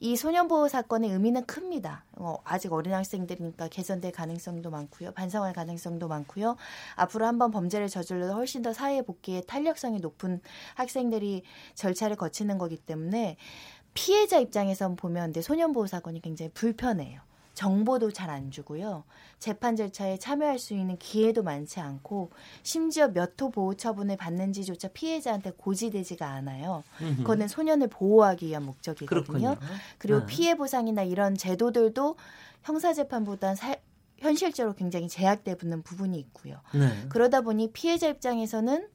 [0.00, 2.04] 이 소년 보호 사건의 의미는 큽니다.
[2.12, 6.56] 어, 아직 어린 학생들이니까 개선될 가능성도 많고요, 반성할 가능성도 많고요.
[6.94, 10.40] 앞으로 한번 범죄를 저질러도 훨씬 더 사회 복귀에 탄력성이 높은
[10.74, 11.42] 학생들이
[11.74, 13.36] 절차를 거 치는 거기 때문에
[13.92, 17.20] 피해자 입장에서 보면 근데 소년보호 사건이 굉장히 불편해요.
[17.54, 19.04] 정보도 잘 안 주고요.
[19.38, 22.30] 재판 절차에 참여할 수 있는 기회도 많지 않고
[22.62, 26.84] 심지어 몇 호 보호 처분을 받는지조차 피해자한테 고지되지가 않아요.
[27.16, 29.56] 그거는 소년을 보호하기 위한 목적이거든요.
[29.56, 29.56] 그렇군요.
[29.98, 30.26] 그리고 네.
[30.26, 32.16] 피해 보상이나 이런 제도들도
[32.62, 33.76] 형사 재판보다는 사-
[34.18, 36.60] 현실적으로 굉장히 제약되는 부분이 있고요.
[36.74, 37.06] 네.
[37.08, 38.86] 그러다 보니 피해자 입장에서는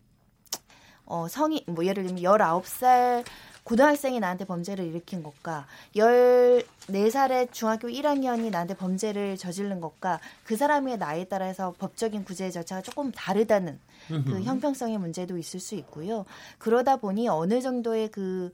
[1.12, 3.26] 어, 성인 뭐 예를 들면 19살
[3.64, 11.26] 고등학생이 나한테 범죄를 일으킨 것과 14살의 중학교 1학년이 나한테 범죄를 저지른 것과 그 사람의 나이에
[11.26, 16.26] 따라서 법적인 구제 절차가 조금 다르다는 그 형평성의 문제도 있을 수 있고요.
[16.58, 18.52] 그러다 보니 어느 정도의 그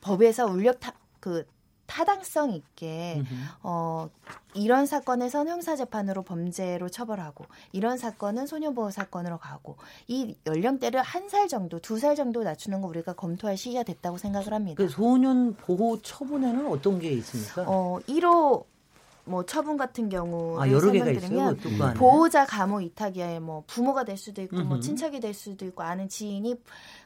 [0.00, 1.46] 법에서 울력 타, 그
[1.92, 3.22] 타당성 있게
[3.62, 4.08] 어
[4.54, 9.76] 이런 사건에선 형사 재판으로 범죄로 처벌하고 이런 사건은 소년보호 사건으로 가고
[10.08, 14.52] 이 연령대를 한 살 정도, 두 살 정도 낮추는 거 우리가 검토할 시기가 됐다고 생각을
[14.54, 14.76] 합니다.
[14.82, 17.64] 그 소년 보호 처분에는 어떤 게 있습니까?
[17.66, 18.64] 어 1호
[19.24, 21.56] 뭐 처분 같은 경우 아 여러 개가 있어요.
[21.62, 21.94] 그.
[21.94, 24.80] 보호자 감호 이탁이야 뭐 부모가 될 수도 있고 뭐 음흠.
[24.80, 26.56] 친척이 될 수도 있고 아는 지인이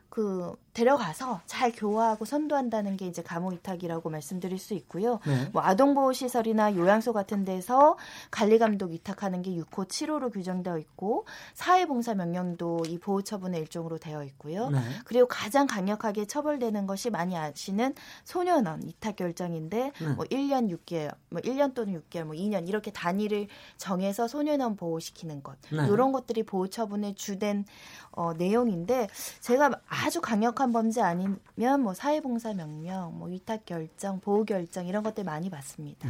[0.09, 5.21] 그 데려가서 잘 교화하고 선도한다는 게 이제 감호 이탁이라고 말씀드릴 수 있고요.
[5.27, 5.49] 네.
[5.53, 7.97] 뭐 아동보호 시설이나 요양소 같은 데서
[8.31, 14.23] 관리 감독 위탁하는 게 6호 7호로 규정되어 있고 사회봉사 명령도 이 보호 처분의 일종으로 되어
[14.25, 14.69] 있고요.
[14.69, 14.79] 네.
[15.07, 20.09] 그리고 가장 강력하게 처벌되는 것이 많이 아시는 소년원 이탁 결정인데 네.
[20.09, 25.57] 뭐 1년 6개월, 뭐 1년 또는 6개월, 뭐 2년 이렇게 단위를 정해서 소년원 보호시키는 것.
[25.73, 25.87] 네.
[25.89, 27.65] 이런 것들이 보호 처분의 주된
[28.13, 29.09] 어, 내용인데
[29.41, 29.71] 제가
[30.05, 31.39] 아주 강력한 범죄 아니면
[31.83, 36.09] 뭐 사회봉사 명령, 뭐 위탁 결정, 보호 결정 이런 것들 많이 받습니다.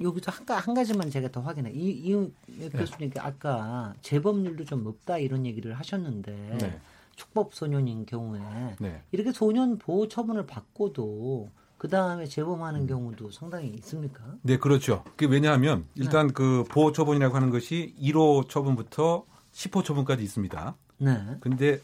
[0.00, 1.70] 여기서 한, 가- 한 가지만 제가 더 확인해.
[1.72, 2.68] 이, 이 네.
[2.70, 6.80] 교수님 아까 재범률도 좀 높다 이런 얘기를 하셨는데 네.
[7.14, 8.40] 축법 소년인 경우에
[8.80, 9.02] 네.
[9.12, 14.22] 이렇게 소년 보호 처분을 받고도 그 다음에 재범하는 경우도 상당히 있습니까?
[14.42, 15.02] 네, 그렇죠.
[15.16, 16.32] 그게 왜냐하면 일단 네.
[16.32, 20.76] 그 보호 처분이라고 하는 것이 1호 처분부터 10호 처분까지 있습니다.
[20.98, 21.36] 네.
[21.40, 21.80] 근데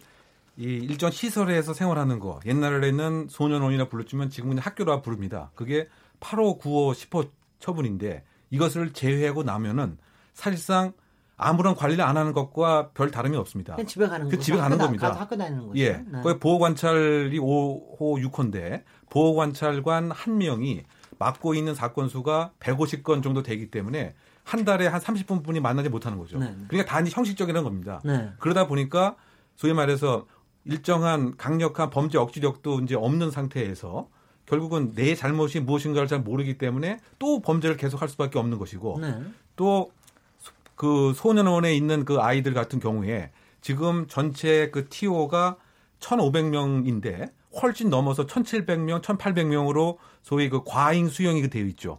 [0.59, 5.51] 이 일정 시설에서 생활하는 거 옛날에는 소년원이라 불렀지만 지금은 학교라 부릅니다.
[5.55, 5.88] 그게
[6.21, 9.99] 8호, 9호, 10호 처분인데 이것을 제외하고 나면은
[10.35, 10.92] 사실상
[11.37, 13.77] 아무런 관리를 안 하는 것과 별 다름이 없습니다.
[13.77, 14.42] 그냥 집에 가는 그 거죠.
[14.42, 15.12] 집에 가는 나- 겁니다.
[15.12, 15.79] 학교 다니는 거죠.
[15.79, 15.92] 예.
[15.92, 16.23] 네.
[16.25, 20.83] 거기 보호 관찰이 5호, 6호인데 보호 관찰관 한 명이
[21.21, 26.38] 맡고 있는 사건 수가 150건 정도 되기 때문에 한 달에 한 30분뿐이 만나지 못하는 거죠.
[26.38, 26.53] 네.
[26.66, 28.01] 그러니까 단지 형식적이라는 겁니다.
[28.05, 28.33] 네.
[28.40, 29.14] 그러다 보니까
[29.55, 30.27] 소위 말해서
[30.68, 34.09] 일정한 강력한 범죄 억지력도 이제 없는 상태에서
[34.46, 39.14] 결국은 내 잘못이 무엇인가를 잘 모르기 때문에 또 범죄를 계속할 수밖에 없는 것이고 네.
[39.57, 45.57] 또그 소년원에 있는 그 아이들 같은 경우에 지금 전체 그 TO가
[46.00, 47.31] 1,500명인데
[47.62, 51.98] 훨씬 넘어서 1,700명, 1,800명으로 소위 그 과잉 수용이 그 되어 있죠.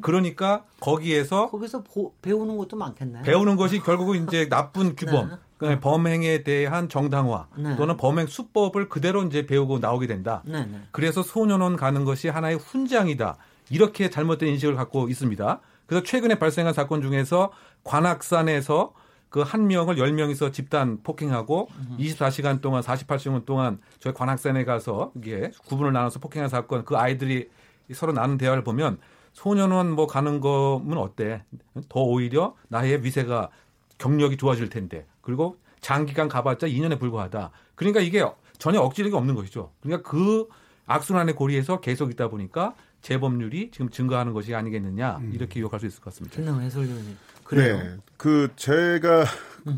[0.00, 3.22] 그러니까 거기에서 거기서 보- 배우는 것도 많겠네요.
[3.22, 5.34] 배우는 것이 결국은 이제 나쁜 규범, 네.
[5.58, 7.76] 그러니까 범행에 대한 정당화 네.
[7.76, 10.42] 또는 범행 수법을 그대로 이제 배우고 나오게 된다.
[10.44, 10.80] 네, 네.
[10.90, 13.36] 그래서 소년원 가는 것이 하나의 훈장이다.
[13.70, 15.60] 이렇게 잘못된 인식을 갖고 있습니다.
[15.86, 17.52] 그래서 최근에 발생한 사건 중에서
[17.84, 18.92] 관악산에서
[19.28, 25.92] 그 한 명을 10명이서 집단 폭행하고 24시간 동안 48시간 동안 저희 관악산에 가서 이게 구분을
[25.92, 27.50] 나눠서 폭행한 사건 그 아이들이
[27.92, 28.98] 서로 나눈 대화를 보면
[29.34, 31.42] 소년원 뭐 가는 거면 어때?
[31.90, 33.50] 더 오히려 나의 위세가
[33.98, 35.06] 경력이 좋아질 텐데.
[35.26, 37.50] 그리고 장기간 가봤자 2년에 불과하다.
[37.74, 38.24] 그러니까 이게
[38.58, 39.72] 전혀 억지력이 없는 것이죠.
[39.82, 40.46] 그러니까 그
[40.86, 46.06] 악순환의 고리에서 계속 있다 보니까 재범률이 지금 증가하는 것이 아니겠느냐 이렇게 요약할 수 있을 것
[46.06, 46.36] 같습니다.
[46.36, 47.16] 김남 해설위원님.
[47.42, 47.76] 그래요.
[47.76, 47.96] 네.
[48.16, 49.24] 그 제가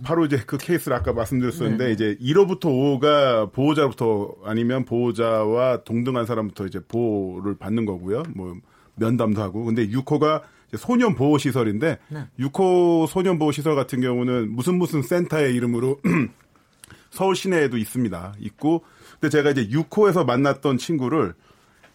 [0.02, 1.92] 바로 이제 그 케이스를 아까 말씀드렸었는데 네.
[1.92, 8.22] 이제 1호부터 5가 보호자부터 아니면 보호자와 동등한 사람부터 이제 보호를 받는 거고요.
[8.34, 8.54] 뭐
[8.96, 9.64] 면담도 하고.
[9.64, 10.42] 근데 6호가
[10.76, 12.26] 소년 보호 시설인데 네.
[12.38, 16.00] 6호 소년 보호 시설 같은 경우는 무슨 무슨 센터의 이름으로
[17.11, 18.35] 서울 시내에도 있습니다.
[18.40, 18.85] 있고
[19.20, 21.35] 근데 제가 이제 6호에서 만났던 친구를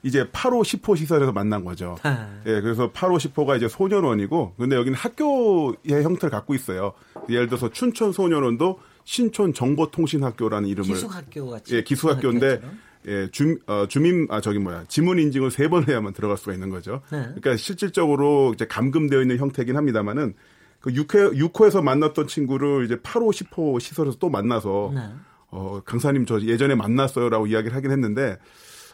[0.04, 1.96] 이제 8호, 10호 시설에서 만난 거죠.
[2.04, 2.42] 아.
[2.46, 6.92] 예, 그래서 8호, 10호가 이제 소년원이고, 근데 여기는 학교의 형태를 갖고 있어요.
[7.30, 11.76] 예를 들어서 춘천 소년원도 신촌 정보통신학교라는 이름을 기숙학교 같이.
[11.76, 12.80] 예, 기숙학교인데 기숙학교처럼.
[13.08, 16.70] 예, 주, 어, 주민 아 저기 뭐야 지문 인증을 세 번 해야만 들어갈 수가 있는
[16.70, 17.02] 거죠.
[17.12, 17.22] 네.
[17.22, 20.34] 그러니까 실질적으로 이제 감금되어 있는 형태긴 합니다만은
[20.80, 25.02] 그 6회 6호에서 만났던 친구를 이제 8호, 10호 시설에서 또 만나서 네.
[25.50, 28.38] 어, 강사님 저 예전에 만났어요라고 이야기를 하긴 했는데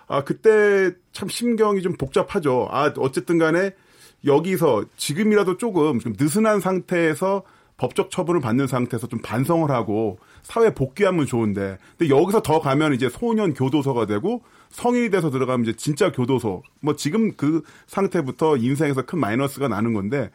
[0.08, 2.68] 아 그때 참 심경이 좀 복잡하죠.
[2.72, 3.74] 아 어쨌든 간에
[4.26, 7.44] 여기서 지금이라도 조금 좀 느슨한 상태에서
[7.80, 13.10] 법적 처분을 받는 상태에서 좀 반성을 하고 사회 복귀하면 좋은데 근데 여기서 더 가면 이제
[13.10, 19.20] 소년 교도소가 되고 성인이 돼서 들어가면 이제 진짜 교도소 뭐 지금 그 상태부터 인생에서 큰
[19.20, 20.30] 마이너스가 나는 건데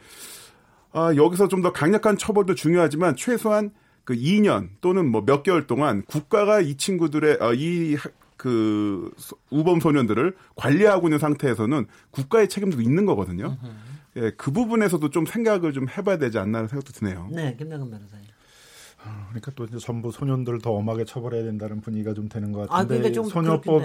[0.92, 3.70] 아, 여기서 좀 더 강력한 처벌도 중요하지만 최소한
[4.04, 9.11] 그 2년 또는 뭐 몇 개월 동안 국가가 이 친구들의 어, 이그
[9.50, 13.57] 우범 소년들을 관리하고 있는 상태에서는 국가의 책임도 있는 거거든요.
[14.16, 17.29] 예, 그 부분에서도 좀 생각을 좀 해봐야 되지 않나 생각도 드네요.
[17.33, 18.24] 네, 김남근 변호사님.
[19.29, 23.11] 그러니까 또 이제 전부 소년들을 더 엄하게 처벌해야 된다는 분위기가 좀 되는 것 아, 같은데
[23.11, 23.27] 그러니까 좀.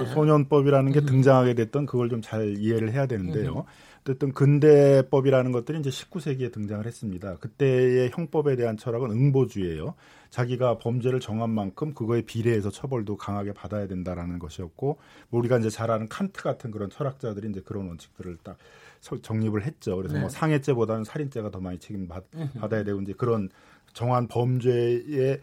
[0.01, 0.05] 음.
[0.05, 3.65] 소년법이라는 게 등장하게 됐던 그걸 좀 잘 이해를 해야 되는데요.
[4.03, 7.35] 어쨌든 근대법이라는 것들이 이제 19세기에 등장을 했습니다.
[7.37, 9.93] 그때의 형법에 대한 철학은 응보주의예요.
[10.29, 15.91] 자기가 범죄를 정한 만큼 그거에 비례해서 처벌도 강하게 받아야 된다라는 것이었고 뭐 우리가 이제 잘
[15.91, 18.57] 아는 칸트 같은 그런 철학자들이 이제 그런 원칙들을 딱 서-
[19.01, 19.95] 정립을 했죠.
[19.97, 20.21] 그래서 네.
[20.21, 22.23] 뭐 상해죄보다는 살인죄가 더 많이 책임 받,
[22.59, 23.49] 받아야 되고 이제 그런
[23.93, 25.39] 정한 범죄에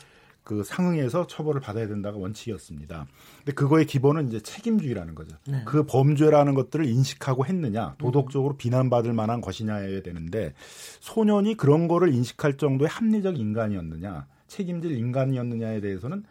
[0.47, 3.07] 그 상응해서 처벌을 받아야 된다가 원칙이었습니다.
[3.39, 5.37] 근데 그거의 기본은 이제 책임주의라는 거죠.
[5.49, 5.63] 네.
[5.67, 10.55] 그 범죄라는 것들을 인식하고 했느냐, 도덕적으로 비난받을 만한 것이냐여야 되는데
[11.01, 16.23] 소년이 그런 거를 인식할 정도의 합리적 인간이었느냐, 책임질 인간이었느냐에 대해서는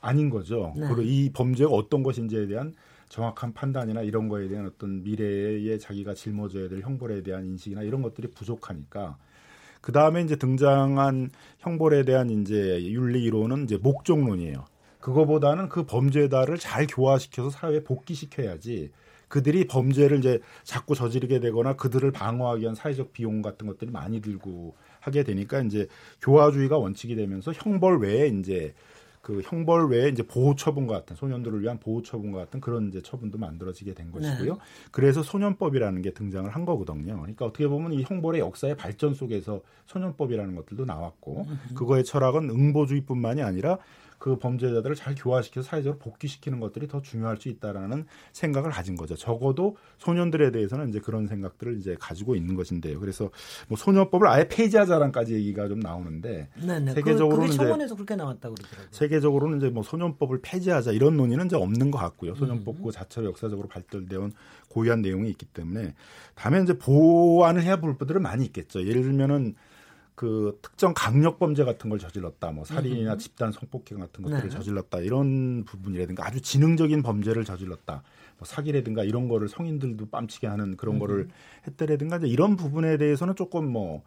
[0.00, 0.72] 아닌 거죠.
[0.76, 0.86] 네.
[0.86, 2.74] 그리고 이 범죄가 어떤 것인지에 대한
[3.08, 8.28] 정확한 판단이나 이런 거에 대한 어떤 미래에 자기가 짊어져야 될 형벌에 대한 인식이나 이런 것들이
[8.30, 9.16] 부족하니까
[9.80, 14.66] 그 다음에 이제 등장한 형벌에 대한 이제 윤리 이론은 이제 목적론이에요.
[15.00, 18.90] 그거보다는 그 범죄자를 잘 교화시켜서 사회에 복귀시켜야지
[19.28, 24.74] 그들이 범죄를 이제 자꾸 저지르게 되거나 그들을 방어하기 위한 사회적 비용 같은 것들이 많이 들고
[25.00, 25.86] 하게 되니까 이제
[26.22, 28.74] 교화주의가 원칙이 되면서 형벌 외에 이제
[29.22, 33.38] 그 형벌 외에 이제 보호 처분과 같은 소년들을 위한 보호 처분과 같은 그런 이제 처분도
[33.38, 34.54] 만들어지게 된 것이고요.
[34.54, 34.58] 네.
[34.90, 37.16] 그래서 소년법이라는 게 등장을 한 거거든요.
[37.18, 43.78] 그러니까 어떻게 보면 이 형벌의 역사의 발전 속에서 소년법이라는 것들도 나왔고 그거의 철학은 응보주의뿐만이 아니라
[44.18, 49.14] 그 범죄자들을 잘 교화시켜서 사회적으로 복귀시키는 것들이 더 중요할 수 있다라는 생각을 가진 거죠.
[49.14, 52.98] 적어도 소년들에 대해서는 이제 그런 생각들을 이제 가지고 있는 것인데요.
[52.98, 53.30] 그래서
[53.68, 56.92] 뭐 소년법을 아예 폐지하자라는까지 얘기가 좀 나오는데 네, 네.
[56.92, 58.88] 세계적으로는 그, 청원에서 그렇게 나왔다고 그러더라고요.
[58.90, 62.34] 세계적으로는 이제 뭐 소년법을 폐지하자 이런 논의는 이제 없는 것 같고요.
[62.34, 64.32] 소년법 그 자체로 역사적으로 발달되어 온
[64.68, 65.94] 고유한 내용이 있기 때문에
[66.34, 68.84] 다음에 이제 보완을 해야 볼 부분들은 많이 있겠죠.
[68.86, 69.54] 예를 들면은
[70.18, 74.48] 그 특정 강력 범죄 같은 걸 저질렀다, 뭐 살인이나 집단 성폭행 같은 것들을 네.
[74.48, 78.02] 저질렀다 이런 부분이라든가 아주 지능적인 범죄를 저질렀다,
[78.36, 81.28] 뭐 사기라든가 이런 거를 성인들도 뺨치게 하는 그런 거를
[81.68, 84.02] 했다라든가 이제 이런 부분에 대해서는 조금 뭐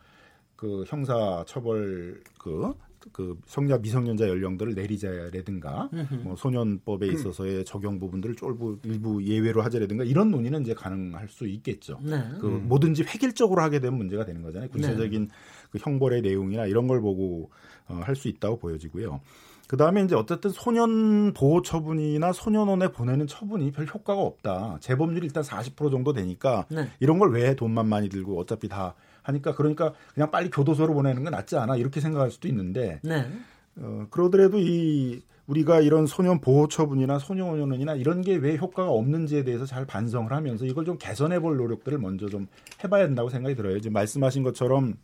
[0.61, 5.89] 그 형사 처벌 그그 성년 미성년자 연령들을 내리자라든가
[6.21, 11.99] 뭐 소년법에 있어서의 적용 부분들을 쫄부 일부 예외로 하자라든가 이런 논의는 이제 가능할 수 있겠죠.
[12.03, 12.23] 네.
[12.39, 14.69] 그 뭐든지 획일적으로 하게 되면 문제가 되는 거잖아요.
[14.69, 15.29] 구체적인
[15.71, 17.49] 그 형벌의 내용이나 이런 걸 보고
[17.87, 19.21] 어, 할 수 있다고 보여지고요.
[19.67, 24.77] 그 다음에 이제 어쨌든 소년 보호 처분이나 소년원에 보내는 처분이 별 효과가 없다.
[24.81, 26.89] 재범률이 일단 40% 정도 되니까 네.
[26.99, 31.31] 이런 걸 왜 돈만 많이 들고 어차피 다 하니까 그러니까 그냥 빨리 교도소로 보내는 건
[31.31, 33.25] 낫지 않아 이렇게 생각할 수도 있는데 네.
[33.77, 39.65] 어, 그러더라도 이 우리가 이런 소년 보호 처분이나 소년원이나 이런 게 왜 효과가 없는지에 대해서
[39.65, 42.47] 잘 반성을 하면서 이걸 좀 개선해 볼 노력들을 먼저 좀
[42.83, 43.79] 해봐야 된다고 생각이 들어요.
[43.79, 44.95] 지금 말씀하신 것처럼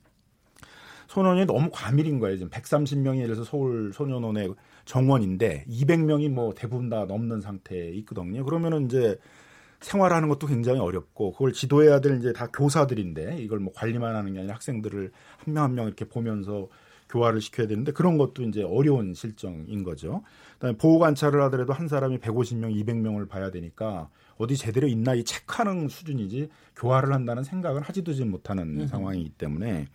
[1.07, 2.37] 소년이 너무 과밀인 거예요.
[2.37, 4.53] 지금 130명이 예를 들어서 서울 소년원의
[4.85, 8.43] 정원인데 200명이 뭐 대부분 다 넘는 상태에 있거든요.
[8.45, 9.17] 그러면은 이제
[9.79, 14.39] 생활하는 것도 굉장히 어렵고 그걸 지도해야 될 이제 다 교사들인데 이걸 뭐 관리만 하는 게
[14.39, 16.67] 아니라 학생들을 한 명 한명 이렇게 보면서
[17.09, 20.23] 교화를 시켜야 되는데 그런 것도 이제 어려운 실정인 거죠.
[20.55, 25.87] 그다음에 보호 관찰을 하더라도 한 사람이 150명, 200명을 봐야 되니까 어디 제대로 있나 이 체크하는
[25.87, 29.87] 수준이지 교화를 한다는 생각을 하지도 못하는 상황이기 때문에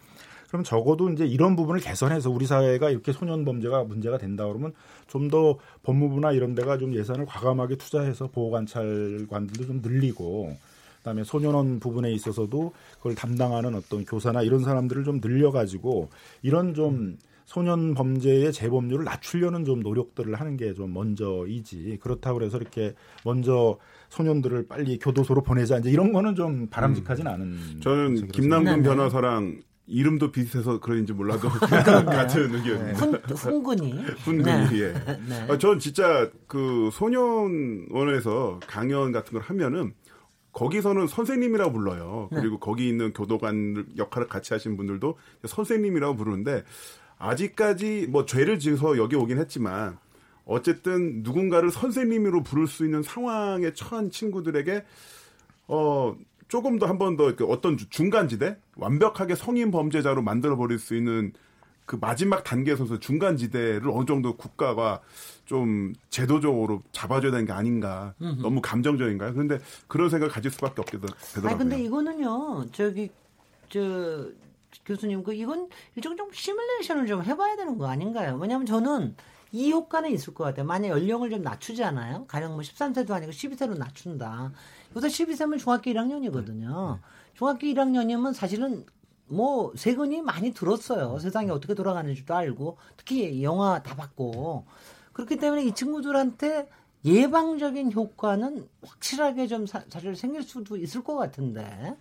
[0.53, 4.73] 그럼 적어도 이제 이런 부분을 개선해서 우리 사회가 이렇게 소년 범죄가 문제가 된다 그러면
[5.09, 10.55] 좀 더 법무부나 이런 데가 좀 예산을 과감하게 투자해서 보호 관찰관들도 좀 늘리고
[10.99, 16.11] 그다음에 소년원 부분에 있어서도 그걸 담당하는 어떤 교사나 이런 사람들을 좀 늘려가지고
[16.43, 21.99] 이런 좀 소년 범죄의 재범률을 낮추려는 좀 노력들을 하는 게 좀 먼저이지.
[22.03, 22.95] 그렇다고 해서 이렇게
[23.25, 23.79] 먼저
[24.11, 25.79] 소년들을 빨리 교도소로 보내자.
[25.79, 28.83] 이제 이런 거는 좀 바람직하진 않은 저는 김남근 네, 네.
[28.83, 29.63] 변호사랑
[29.93, 32.99] 이름도 비슷해서 그런지 몰라도 같은 의견입니다.
[32.99, 33.93] 훈, 훈군이.
[34.25, 34.79] 훈근이 네.
[34.79, 34.93] 예.
[35.29, 35.47] 네.
[35.51, 39.93] 아, 전 진짜 그 소년원에서 강연 같은 걸 하면은
[40.53, 42.29] 거기서는 선생님이라고 불러요.
[42.33, 42.41] 네.
[42.41, 46.65] 그리고 거기 있는 교도관 역할을 같이 하신 분들도 선생님이라고 부르는데
[47.19, 49.99] 아직까지 뭐 죄를 지어서 여기 오긴 했지만
[50.47, 54.85] 어쨌든 누군가를 선생님으로 부를 수 있는 상황에 처한 친구들에게
[55.69, 56.17] 어
[56.53, 61.33] 조금 더 한 번 더 어떤 중간지대 완벽하게 성인 범죄자로 만들어 버릴 수 있는
[61.87, 65.01] 그 마지막 단계에서 중간 지대를 어느 정도 국가가
[65.47, 69.33] 좀 제도적으로 잡아줘야 되는 게 아닌가 너무 감정적인가요?
[69.33, 71.49] 그런데 그런 생각을 가질 수밖에 없게 되- 되더라고요.
[71.49, 72.67] 아니 근데 이거는요.
[72.73, 73.09] 저기
[73.71, 74.27] 저
[74.85, 78.37] 교수님 그 이건 일종 좀 시뮬레이션을 좀 해봐야 되는 거 아닌가요?
[78.37, 79.17] 왜냐하면 저는
[79.53, 80.67] 이 효과는 있을 것 같아요.
[80.67, 82.27] 만약 연령을 좀 낮추잖아요.
[82.27, 84.53] 가령 뭐 13세도 아니고 12세로 낮춘다.
[84.95, 86.99] 요새 12세면 중학교 1학년이거든요.
[87.35, 88.85] 중학교 1학년이면 사실은
[89.27, 91.19] 뭐 세근이 많이 들었어요.
[91.19, 94.67] 세상이 어떻게 돌아가는지도 알고 특히 영화 다 봤고
[95.13, 96.69] 그렇기 때문에 이 친구들한테
[97.05, 101.97] 예방적인 효과는 확실하게 좀 사, 실 생길 수도 있을 것 같은데.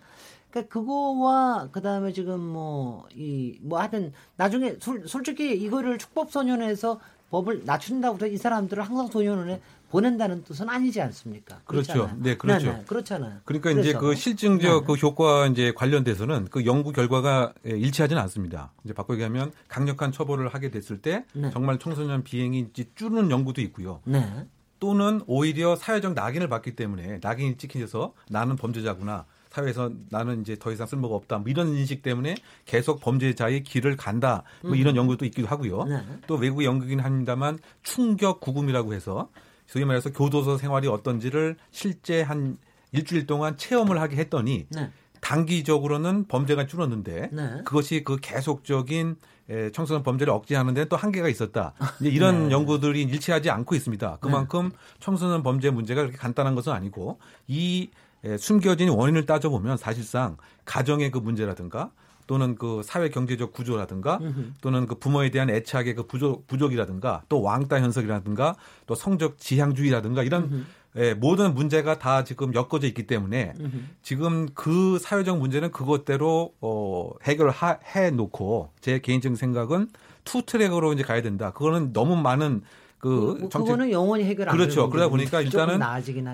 [0.50, 7.00] 그러니까 그거와 그다음에 지금 뭐 이뭐 하여튼 나중에 솔, 솔직히 이거를 축법 소년에서
[7.32, 9.60] 법을 낮춘다고 해서 이 사람들을 항상 소년원에
[9.90, 11.60] 보낸다는 뜻은 아니지 않습니까?
[11.64, 11.92] 그렇죠.
[11.92, 12.22] 그렇잖아요.
[12.22, 12.66] 네, 그렇죠.
[12.66, 13.38] 네, 네, 그렇잖아요.
[13.44, 13.98] 그러니까 이제 그래서.
[14.00, 14.86] 그 실증적 네.
[14.86, 18.72] 그 효과 이제 관련돼서는 그 연구 결과가 예, 일치하지는 않습니다.
[18.84, 21.50] 이제 바꾸게 하면 강력한 처벌을 하게 됐을 때 네.
[21.50, 24.00] 정말 청소년 비행이 이제 줄는 연구도 있고요.
[24.04, 24.46] 네.
[24.78, 29.24] 또는 오히려 사회적 낙인을 받기 때문에 낙인이 찍혀서 나는 범죄자구나.
[29.52, 31.38] 사회에서 나는 이제 더 이상 쓸모가 없다.
[31.38, 34.44] 뭐 이런 인식 때문에 계속 범죄자의 길을 간다.
[34.62, 35.82] 뭐 이런 연구도 있기도 하고요.
[35.82, 35.88] 음.
[35.88, 36.02] 네.
[36.26, 39.28] 또 외국 연구긴 합니다만 충격 구금이라고 해서
[39.66, 42.56] 소위 말해서 교도소 생활이 어떤지를 실제 한
[42.92, 44.90] 일주일 동안 체험을 하게 했더니 네.
[45.20, 47.62] 단기적으로는 범죄가 줄었는데 네.
[47.64, 49.16] 그것이 그 계속적인
[49.50, 51.74] 에, 청소년 범죄를 억제하는 데는 또 한계가 있었다.
[52.00, 52.54] 이제 이런 네.
[52.54, 54.18] 연구들이 일치하지 않고 있습니다.
[54.20, 61.10] 그만큼 청소년 범죄 문제가 그렇게 간단한 것은 아니고 이 에, 숨겨진 원인을 따져보면 사실상 가정의
[61.10, 61.90] 그 문제라든가
[62.26, 64.20] 또는 그 사회 경제적 구조라든가
[64.60, 68.54] 또는 그 부모에 대한 애착의 그 부족, 부족이라든가 또 왕따 현상이라든가
[68.86, 70.64] 또 성적 지향주의라든가 이런
[70.96, 73.54] 예, 모든 문제가 다 지금 엮어져 있기 때문에
[74.02, 79.88] 지금 그 사회적 문제는 그것대로 어, 해결해 놓고 제 개인적인 생각은
[80.24, 81.52] two track으로 이제 가야 된다.
[81.52, 82.62] 그거는 너무 많은
[83.02, 84.88] 그 그, 정책 그거는 영원히 해결 안 그렇죠.
[84.88, 85.80] 그러다 보니까 일단은.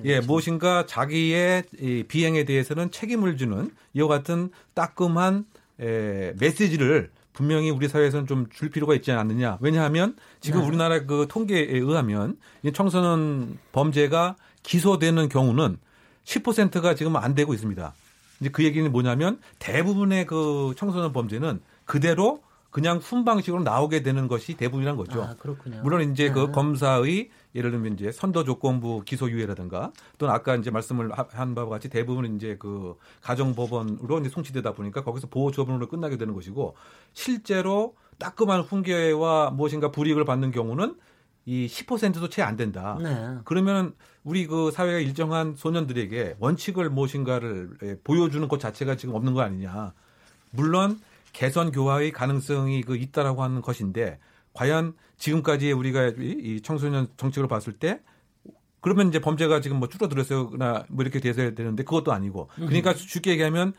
[0.05, 5.47] 예, 무엇인가 자기의 이 비행에 대해서는 책임을 주는 이와 같은 따끔한
[5.81, 9.57] 에, 메시지를 분명히 우리 사회에서는 좀 줄 필요가 있지 않느냐.
[9.63, 10.67] 왜냐하면 지금 네.
[10.67, 15.79] 우리나라 그 통계에 의하면 이 청소년 범죄가 기소되는 경우는
[16.27, 17.95] 10%가 지금 안 되고 있습니다.
[18.41, 24.97] 이제 그 얘기는 뭐냐면 대부분의 그 청소년 범죄는 그대로 그냥 순방식으로 나오게 되는 것이 대부분이란
[24.97, 25.23] 거죠.
[25.23, 25.35] 아.
[25.83, 26.51] 물론 이제 그 아.
[26.53, 31.89] 검사의 예를 들면 이제 선도 조건부 기소유예라든가 또는 아까 이제 말씀을 하- 한 바와 같이
[31.89, 36.77] 대부분은 이제 그 가정법원으로 이제 송치되다 보니까 거기서 보호 처분으로 끝나게 되는 것이고
[37.15, 40.97] 실제로 따끔한 훈계와 무엇인가 불이익을 받는 경우는
[41.47, 42.99] 이 10%도 채 안 된다.
[43.03, 43.39] 네.
[43.45, 49.41] 그러면 우리 그 사회가 일정한 소년들에게 원칙을 무엇인가를 예, 보여주는 것 자체가 지금 없는 거
[49.41, 49.95] 아니냐.
[50.51, 50.99] 물론
[51.33, 54.19] 개선 교화의 가능성이 그 있다라고 하는 것인데
[54.55, 58.01] 과연 지금까지 우리가 이- 이 청소년 정책을 봤을 때
[58.81, 63.73] 그러면 이제 범죄가 지금 뭐 줄어들었어요나 뭐 이렇게 돼서야 되는데 그것도 아니고 그러니까 쉽게 얘기하면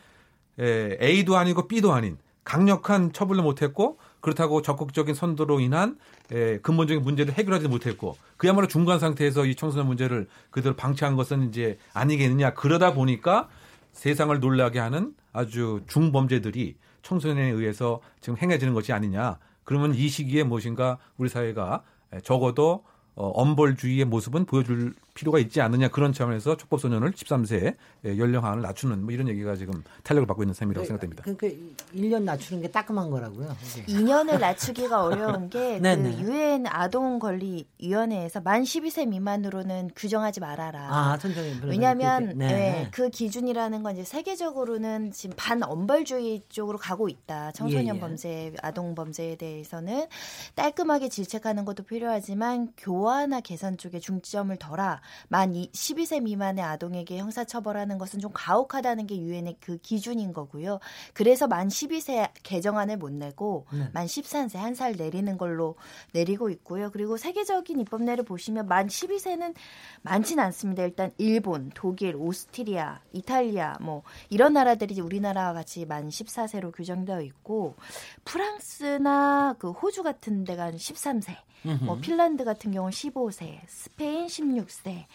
[0.60, 5.98] 에, A도 아니고 B도 아닌 강력한 처벌을 못했고 그렇다고 적극적인 선도로 인한
[6.32, 11.78] 에, 근본적인 문제를 해결하지 못했고 그야말로 중간 상태에서 이 청소년 문제를 그대로 방치한 것은 이제
[11.94, 12.54] 아니겠느냐.
[12.54, 13.48] 그러다 보니까
[13.94, 16.76] 세상을 놀라게 하는 아주 중범죄들이
[17.10, 19.40] 청소년에 의해서 지금 행해지는 것이 아니냐.
[19.64, 21.84] 그러면 이 시기에 무엇인가 우리 사회가
[22.14, 22.84] 에, 적어도
[23.16, 29.28] 어, 엄벌주의의 모습은 보여줄 필요가 있지 않느냐 그런 차원에서 촉법소년을 13세 연령하을 낮추는 뭐 이런
[29.28, 31.24] 얘기가 지금 탄력을 받고 있는 셈이라고 생각됩니다.
[31.24, 31.48] 그러니까
[31.94, 33.56] 1년 낮추는 게 따끔한 거라고요.
[33.78, 33.94] 이게.
[33.94, 35.80] 2년을 낮추기가 어려운 게.
[35.80, 40.88] 그 유엔 아동 권리 위원회에서 만 12세 미만으로는 규정하지 말아라.
[40.90, 42.48] 아, 선정이 왜냐하면 네.
[42.48, 47.52] 네, 그 기준이라는 건 이제 세계적으로는 지금 반엄벌주의 쪽으로 가고 있다.
[47.52, 48.00] 청소년 예, 예.
[48.00, 50.08] 범죄, 아동 범죄에 대해서는
[50.56, 55.02] 깔끔하게 질책하는 것도 필요하지만 교화나 개선 쪽에 중점을 둬라.
[55.28, 60.80] 만 이- 12세 미만의 아동에게 형사처벌하는 것은 좀 가혹하다는 게 유엔의 그 기준인 거고요.
[61.14, 63.90] 그래서 만 12세 개정안을 못 내고 네.
[63.94, 65.76] 만 13세 한 살 내리는 걸로
[66.14, 66.90] 내리고 있고요.
[66.92, 69.56] 그리고 세계적인 입법례를 보시면 만 12세는
[70.04, 70.84] 많지는 않습니다.
[70.84, 77.76] 일단 일본, 독일, 오스트리아, 이탈리아 뭐 이런 나라들이 우리나라와 같이 만 14세로 규정되어 있고
[78.24, 81.36] 프랑스나 그 호주 같은 데가 13세,
[81.82, 85.06] 뭐 핀란드 같은 경우는 15세, 스페인 16세, 对，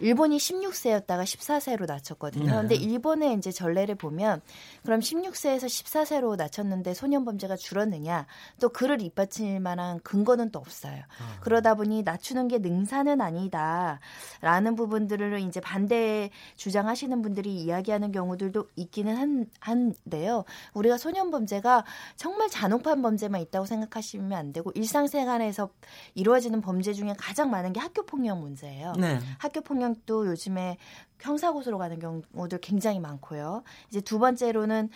[0.00, 2.46] 일본이 16세였다가 14세로 낮췄거든요.
[2.46, 2.52] 네.
[2.52, 4.40] 근데 일본의 이제 전례를 보면
[4.82, 8.26] 그럼 16세에서 14세로 낮췄는데 소년 범죄가 줄었느냐?
[8.60, 11.02] 또 그를 입받칠 만한 근거는 또 없어요.
[11.40, 19.46] 그러다 보니 낮추는 게 능사는 아니다라는 부분들을 이제 반대 주장하시는 분들이 이야기하는 경우들도 있기는 한,
[19.60, 20.44] 한데요.
[20.74, 21.84] 우리가 소년 범죄가
[22.16, 25.70] 정말 잔혹한 범죄만 있다고 생각하시면 안 되고 일상생활에서
[26.14, 28.94] 이루어지는 범죄 중에 가장 많은 게 학교 폭력 문제예요.
[28.98, 29.18] 네.
[29.38, 30.76] 학교 폭력 도 요즘에
[31.20, 33.62] 형사고소로 가는 경우들 굉장히 많고요.
[33.88, 34.88] 이제 두 번째로는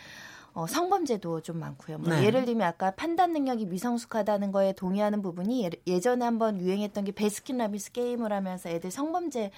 [0.54, 1.98] 어, 성범죄도 좀 많고요.
[1.98, 2.24] 뭐 네.
[2.24, 7.90] 예를 들면 아까 판단 능력이 미성숙하다는 거에 동의하는 부분이 예- 예전에 한번 유행했던 게 베스킨라빈스
[7.90, 9.50] 게임을 하면서 애들 성범죄를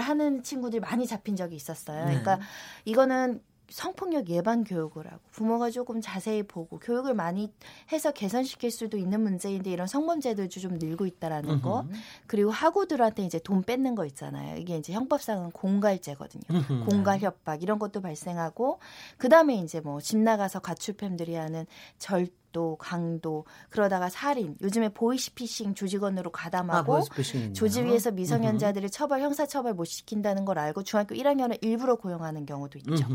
[0.00, 2.06] 하는 친구들이 많이 잡힌 적이 있었어요.
[2.06, 2.20] 네.
[2.22, 2.40] 그러니까
[2.86, 7.52] 이거는 성폭력 예방 교육을 하고 부모가 조금 자세히 보고 교육을 많이
[7.92, 11.86] 해서 개선시킬 수도 있는 문제인데 이런 성범죄들도 좀 늘고 있다라는 거
[12.26, 14.56] 그리고 학우들한테 이제 돈 뺏는 거 있잖아요.
[14.56, 16.84] 이게 이제 형법상은 공갈죄거든요.
[16.86, 18.80] 공갈 협박 이런 것도 발생하고
[19.16, 21.66] 그 다음에 이제 뭐 집 나가서 가출팸들이 하는
[21.98, 29.20] 절 도, 강도 그러다가 살인, 요즘에 보이스피싱 조직원으로 아, 가담하고 보이스피싱 조직 위에서 미성년자들을 처벌
[29.20, 33.06] 형사 처벌 못 시킨다는 걸 알고 중학교 1학년을 일부러 고용하는 경우도 있죠.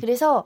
[0.00, 0.44] 그래서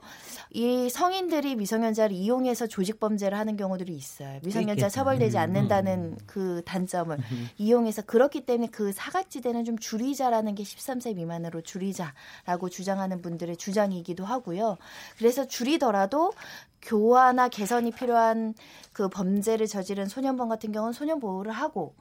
[0.51, 4.39] 이 성인들이 미성년자를 이용해서 조직 범죄를 하는 경우들이 있어요.
[4.43, 4.89] 미성년자 있겠죠.
[4.89, 7.17] 처벌되지 음, 않는다는 그 단점을
[7.57, 14.77] 이용해서 그렇기 때문에 그 사각지대는 좀 줄이자라는 게 13세 미만으로 줄이자라고 주장하는 분들의 주장이기도 하고요.
[15.17, 16.33] 그래서 줄이더라도
[16.81, 18.53] 교화나 개선이 필요한
[18.93, 21.95] 그 범죄를 저지른 소년범 같은 경우는 소년 보호를 하고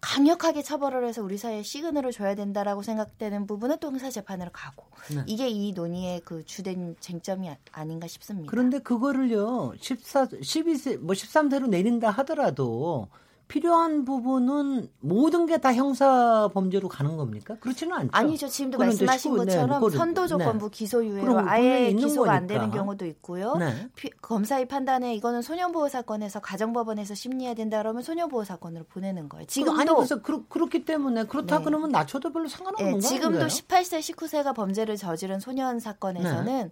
[0.00, 5.24] 강력하게 처벌을 해서 우리 사회에 시그널을 줘야 된다라고 생각되는 부분은 또 형사 재판으로 가고 네.
[5.26, 8.48] 이게 이 논의의 그 주된 쟁점이 아- 아닌가 싶습니다.
[8.48, 13.08] 그런데 그거를요, 14, 12세, 뭐 13세로 내린다 하더라도
[13.48, 17.56] 필요한 부분은 모든 게 다 형사 범죄로 가는 겁니까?
[17.60, 18.10] 그렇지는 않죠.
[18.12, 18.46] 아니죠.
[18.46, 20.76] 지금도 말씀하신 시구- 네, 것처럼 그거를- 선도 조건부 네.
[20.76, 22.54] 기소유예로 아예 기소가 안 거니까.
[22.60, 23.54] 되는 경우도 있고요.
[23.56, 23.88] 네.
[23.96, 29.46] 피- 검사의 판단에 이거는 소년보호 사건에서 가정법원에서 심리해야 된다 그러면 소년보호 사건으로 보내는 거예요.
[29.46, 31.64] 지금 아니 지금도 그래서 그렇, 그렇기 때문에 그렇다 네.
[31.64, 33.48] 그러면 낮춰도 별로 상관없는 예, 거 지금도 아닌가요?
[33.48, 36.70] 18세, 19세가 범죄를 저지른 소년 사건에서는 네.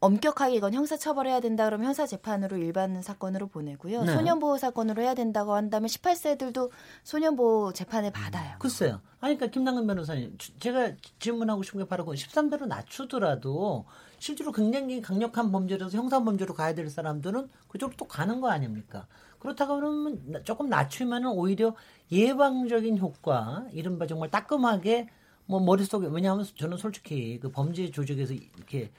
[0.00, 4.04] 엄격하게 이건 형사 처벌해야 된다 그러면 형사 재판으로 일반 사건으로 보내고요.
[4.04, 4.12] 네.
[4.12, 6.70] 소년 보호 사건으로 해야 된다고 한다면 18세들도
[7.02, 8.56] 소년 보호 재판을 받아요.
[8.60, 9.00] 글쎄요.
[9.20, 13.86] 아니, 그러니까 김남근 변호사님, 주- 제가 질문하고 싶은 게 바로 그 13대로 낮추더라도
[14.20, 19.06] 실제로 굉장히 강력한 범죄라서 형사 범죄로 가야 될 사람들은 그쪽으로 또 가는 거 아닙니까?
[19.40, 21.74] 그렇다고 그러면 나- 조금 낮추면은 오히려
[22.12, 25.08] 예방적인 효과, 이른바 정말 따끔하게
[25.46, 28.92] 뭐 머릿속에 왜냐하면 저는 솔직히 그 범죄 조직에서 이렇게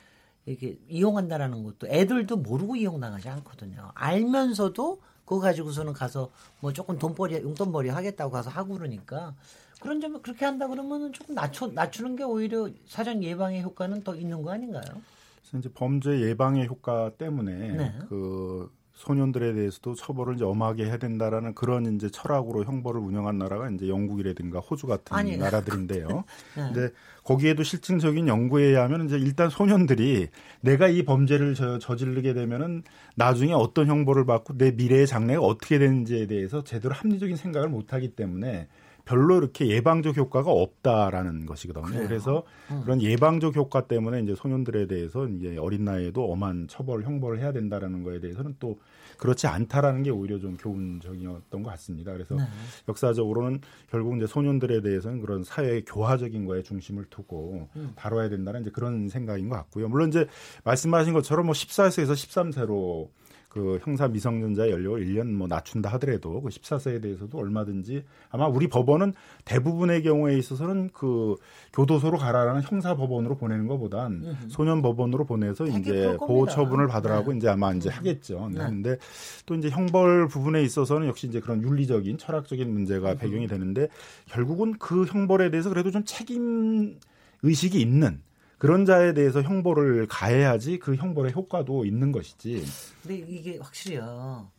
[0.45, 3.91] 이렇게 이용한다라는 것도 애들도 모르고 이용당하지 않거든요.
[3.93, 9.35] 알면서도 그거 가지고서는 가서 뭐 조금 돈벌이 용돈벌이 하겠다고 가서 하고 그러니까
[9.79, 14.41] 그런 점에 그렇게 한다 그러면은 조금 낮춰 낮추는 게 오히려 사전 예방의 효과는 더 있는
[14.41, 14.81] 거 아닌가요?
[14.81, 17.99] 그래서 이제 범죄 예방의 효과 때문에 네.
[18.09, 23.87] 그 소년들에 대해서도 처벌을 이제 엄하게 해야 된다라는 그런 이제 철학으로 형벌을 운영한 나라가 이제
[23.87, 26.07] 영국이라든가 호주 같은 아니, 나라들인데요.
[26.57, 26.73] 네.
[26.73, 26.89] 근데
[27.23, 30.27] 거기에도 실증적인 연구에 의하면 이제 일단 소년들이
[30.59, 32.83] 내가 이 범죄를 저, 저지르게 되면은
[33.15, 38.09] 나중에 어떤 형벌을 받고 내 미래의 장래가 어떻게 되는지에 대해서 제대로 합리적인 생각을 못 하기
[38.09, 38.67] 때문에
[39.09, 41.87] 별로 이렇게 예방적 효과가 없다라는 것이거든요.
[41.87, 42.07] 그래요?
[42.07, 42.81] 그래서 음.
[42.83, 48.03] 그런 예방적 효과 때문에 이제 소년들에 대해서 이제 어린 나이에도 엄한 처벌, 형벌을 해야 된다라는
[48.03, 48.77] 거에 대해서는 또
[49.17, 52.13] 그렇지 않다라는 게 오히려 좀 교훈적이었던 것 같습니다.
[52.13, 52.43] 그래서 네.
[52.87, 57.93] 역사적으로는 결국 이제 소년들에 대해서는 그런 사회의 교화적인 거에 중심을 두고 음.
[57.95, 59.89] 다뤄야 된다는 이제 그런 생각인 것 같고요.
[59.89, 60.27] 물론 이제
[60.65, 63.09] 말씀하신 것처럼 뭐 14세에서 13세로
[63.49, 69.13] 그 형사 미성년자 연령을 1년 뭐 낮춘다 하더라도 그 14세에 대해서도 얼마든지 아마 우리 법원은
[69.45, 71.35] 대부분의 경우에 있어서는 그
[71.73, 76.15] 교도소로 가라라는 형사 법원으로 보내는 것보단 소년 법원으로 보내서 이제.
[76.29, 77.37] 보호 처분을 받으라고 네.
[77.37, 78.49] 이제 아마 이제 하겠죠.
[78.51, 78.59] 네.
[78.59, 78.65] 네.
[78.69, 78.97] 근데
[79.45, 83.87] 또 이제 형벌 부분에 있어서는 역시 이제 그런 윤리적인 철학적인 문제가 배경이 되는데
[84.27, 86.99] 결국은 그 형벌에 대해서 그래도 좀 책임
[87.41, 88.21] 의식이 있는
[88.59, 92.63] 그런 자에 대해서 형벌을 가해야지 그 형벌의 효과도 있는 것이지.
[93.01, 94.51] 근데 이게 확실히요.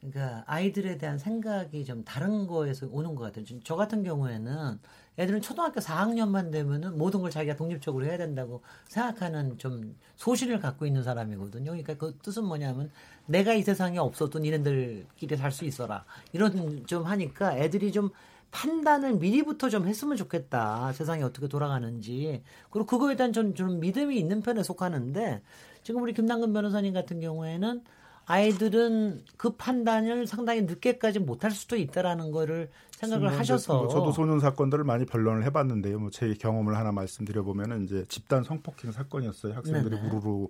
[0.00, 3.44] 그러니까 아이들에 대한 생각이 좀 다른 거에서 오는 것 같아요.
[3.46, 4.78] 지금 저 같은 경우에는
[5.16, 11.02] 애들은 초등학교 4학년만 되면은 모든 걸 자기가 독립적으로 해야 된다고 생각하는 좀 소신을 갖고 있는
[11.04, 11.70] 사람이거든요.
[11.70, 12.90] 그러니까 그 뜻은 뭐냐면
[13.26, 16.04] 내가 이 세상에 없어도 니네들끼리 살 수 있어라.
[16.32, 18.10] 이런 좀 하니까 애들이 좀
[18.54, 20.92] 판단을 미리부터 좀 했으면 좋겠다.
[20.92, 22.40] 세상이 어떻게 돌아가는지.
[22.70, 25.42] 그리고 그거에 대한 좀, 좀 믿음이 있는 편에 속하는데
[25.82, 27.82] 지금 우리 김남근 변호사님 같은 경우에는
[28.26, 34.84] 아이들은 그 판단을 상당히 늦게까지 못할 수도 있다라는 거를 생각을 하셔서 뭐 저도 소년 사건들을
[34.84, 35.98] 많이 변론을 해봤는데요.
[35.98, 39.54] 뭐 제 경험을 하나 말씀드려 보면은 이제 집단 성폭행 사건이었어요.
[39.54, 40.08] 학생들이 네네.
[40.08, 40.46] 우르르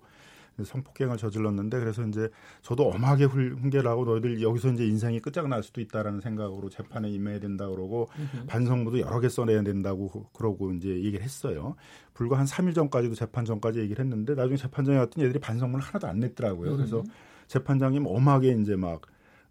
[0.63, 2.29] 성폭행을 저질렀는데 그래서 이제
[2.63, 7.41] 저도 엄하게 훌- 훈계를 하고 너희들 여기서 이제 인생이 끝장날 수도 있다라는 생각으로 재판에 임해야
[7.41, 8.09] 된다 그러고
[8.47, 11.75] 반성문도 여러 개 써내야 된다고 그- 그러고 이제 얘기를 했어요.
[12.13, 16.21] 불과 한 3일 전까지도 재판 전까지 얘기를 했는데 나중에 재판장에 갔더니 얘들이 반성문을 하나도 안
[16.21, 16.77] 냈더라고요.
[16.77, 17.03] 그래서
[17.49, 19.03] 재판장님 엄하게 이제 막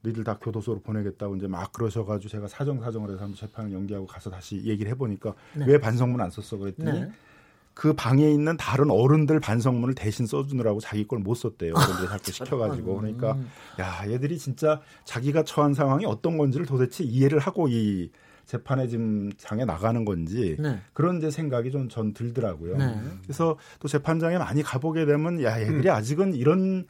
[0.01, 4.29] 너희들 다 교도소로 보내겠다고 이제 막 그러셔가지고 제가 사정 사정을 해서 한번 재판을 연기하고 가서
[4.29, 5.65] 다시 얘기를 해보니까 네.
[5.65, 7.11] 왜 반성문 안 썼어 그랬더니 네.
[7.73, 11.73] 그 방에 있는 다른 어른들 반성문을 대신 써주느라고 자기 걸 못 썼대요.
[11.73, 13.37] 그런데 자꾸 시켜가지고 그러니까
[13.79, 18.11] 야 얘들이 진짜 자기가 처한 상황이 어떤 건지를 도대체 이해를 하고 이
[18.45, 20.79] 재판에 지금 장에 나가는 건지 네.
[20.93, 22.77] 그런 이제 생각이 좀 전 들더라고요.
[22.77, 23.01] 네.
[23.23, 26.85] 그래서 또 재판장에 많이 가보게 되면 야 얘들이 아직은 이런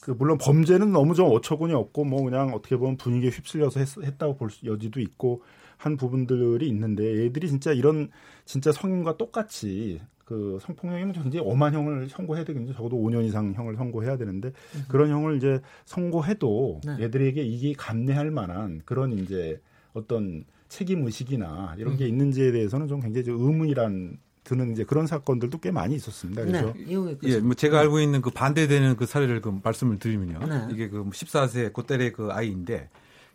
[0.00, 4.50] 그 물론 범죄는 너무 좀 어처구니 없고 뭐 그냥 어떻게 보면 분위기에 휩쓸려서 했, 다고볼
[4.50, 5.42] 수- 여지도 있고
[5.76, 8.10] 한 부분들이 있는데 얘들이 진짜 이런
[8.44, 12.74] 진짜 성인과 똑같이 그 성폭력이면 굉장히 엄한 형을 선고해야 되겠죠.
[12.74, 14.52] 적어도 5년 이상 형을 선고해야 되는데
[14.86, 17.04] 그런 형을 이제 선고해도 네.
[17.04, 19.58] 얘들에게 이게 감내할 만한 그런 이제
[19.94, 25.60] 어떤 책임 의식이나 이런 게 있는지에 대해서는 좀 굉장히 좀 의문이란 드는 이제 그런 사건들도
[25.60, 26.44] 꽤 많이 있었습니다.
[26.44, 26.84] 그래서 네.
[26.86, 30.46] 이용해 예, 뭐 제가 알고 있는 그 반대되는 그 사례를 그 말씀을 드리면요.
[30.46, 30.68] 네.
[30.70, 32.90] 이게 그 14세 그때의 그 아이인데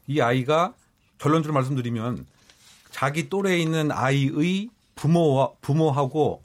[0.06, 0.76] 이 아이가
[1.18, 2.28] 결론적으로 말씀드리면
[2.92, 6.44] 자기 또래에 있는 아이의 부모와 부모하고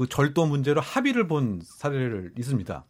[0.00, 2.84] 그 절도 문제로 합의를 본 사례를 있습니다.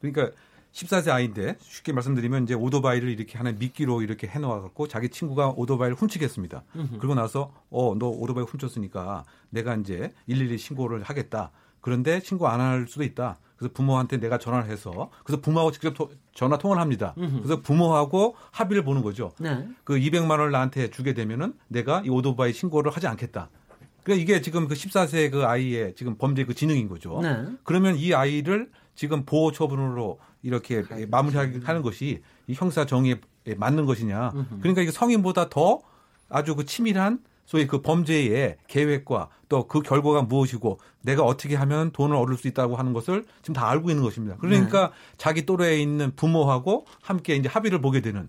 [0.00, 0.30] 그러니까
[0.72, 5.96] 14세 아이인데 쉽게 말씀드리면 이제 오토바이를 이렇게 하나 미끼로 이렇게 해놓아 갖고 자기 친구가 오토바이를
[5.96, 6.64] 훔치겠습니다.
[6.98, 11.52] 그러고 나서 어 너 오토바이 훔쳤으니까 내가 이제 112 신고를 하겠다.
[11.80, 13.38] 그런데 신고 안 할 수도 있다.
[13.56, 17.14] 그래서 부모한테 내가 전화를 해서 그래서 부모하고 직접 토- 전화 통화를 합니다.
[17.14, 19.30] 그래서 부모하고 합의를 보는 거죠.
[19.38, 19.68] 네.
[19.84, 23.50] 그 200만 원을 나한테 주게 되면은 내가 이 오토바이 신고를 하지 않겠다.
[24.06, 27.18] 그러니까 이게 지금 그 14세 그 아이의 지금 범죄 그 지능인 거죠.
[27.20, 27.44] 네.
[27.64, 33.16] 그러면 이 아이를 지금 보호 처분으로 이렇게 마무리하는 것이 이 형사 정의에
[33.56, 34.30] 맞는 것이냐.
[34.60, 35.80] 그러니까 이게 성인보다 더
[36.28, 42.14] 아주 그 치밀한 소위 그 범죄의 계획과 또 그 결과가 무엇이고 내가 어떻게 하면 돈을
[42.14, 44.36] 얻을 수 있다고 하는 것을 지금 다 알고 있는 것입니다.
[44.36, 48.28] 그러니까 자기 또래에 있는 부모하고 함께 이제 합의를 보게 되는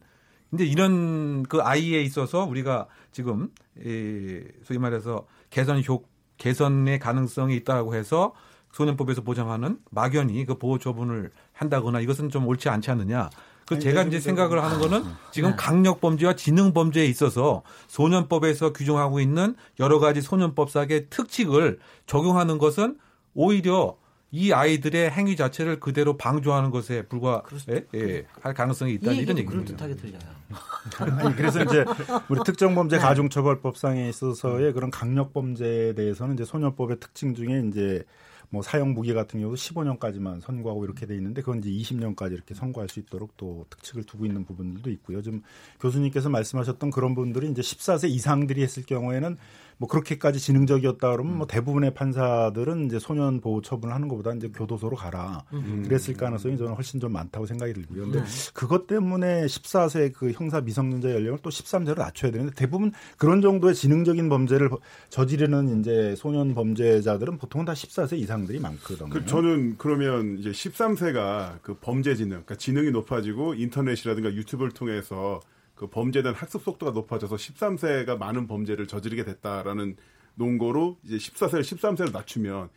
[0.49, 3.49] 근데 이런 그 아이에 있어서 우리가 지금
[3.80, 6.04] 이 소위 말해서 개선 효
[6.38, 8.34] 개선의 가능성이 있다고 해서
[8.74, 13.30] 소년법에서 보장하는 막연히 그 보호 처분을 한다거나 이것은 좀 옳지 않지 않느냐.
[13.66, 15.56] 그 제가 이제 좀- 생각을 하는 거는 지금 네.
[15.58, 22.98] 강력 범죄와 지능 범죄에 있어서 소년법에서 규정하고 있는 여러 가지 소년법상의 특칙을 적용하는 것은
[23.34, 23.98] 오히려
[24.32, 29.38] 이 아이들의 행위 자체를 그대로 방조하는 것에 불과 예, 예, 할 가능성이 이 있다는 이런
[29.38, 29.78] 얘기도 얘기입니다.
[29.78, 30.38] 그럴듯하게 들려요.
[31.23, 31.86] 아니, 그래서 이제
[32.30, 33.01] 우리 특정범죄 네.
[33.01, 38.03] 가중처벌법상에 있어서의 그런 강력 범죄에 대해서는 이제 소년법의 특징 중에 이제
[38.49, 42.88] 뭐 사형 무기 같은 경우도 15년까지만 선고하고 이렇게 돼 있는데 그건 이제 20년까지 이렇게 선고할
[42.88, 45.21] 수 있도록 또 특칙을 두고 있는 부분들도 있고요.
[45.21, 45.41] 좀
[45.82, 49.38] 교수님께서 말씀하셨던 그런 분들이 이제 14세 이상들이 했을 경우에는
[49.78, 54.95] 뭐 그렇게까지 지능적이었다 그러면 뭐 대부분의 판사들은 이제 소년 보호 처분을 하는 것보다 이제 교도소로
[54.95, 55.43] 가라.
[55.84, 58.03] 그랬을 가능성이 저는 훨씬 좀 많다고 생각이 들고요.
[58.03, 58.23] 근데
[58.53, 64.30] 그것 때문에 14세 그 형사 미성년자 연령을 또 13세로 낮춰야 되는데 대부분 그런 정도의 지능적인
[64.30, 64.69] 범죄를
[65.09, 69.09] 저지르는 이제 소년 범죄자들은 보통은 다 14세 이상들이 많거든요.
[69.09, 75.39] 그 저는 그러면 이제 13세가 그 범죄 지능, 그러니까 지능이 높아지고 인터넷이라든가 유튜브를 통해서
[75.78, 79.95] 그 범죄에 대한 학습 속도가 높아져서 13세가 많은 범죄를 저지르게 됐다라는
[80.36, 82.69] 논거로 이제 14세를 13세로 낮추면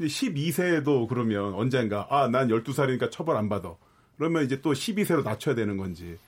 [0.00, 3.74] 12세도 그러면 언젠가 아 난 12살이니까 처벌 안 받아.
[4.16, 6.18] 그러면 이제 또 12세로 낮춰야 되는 건지.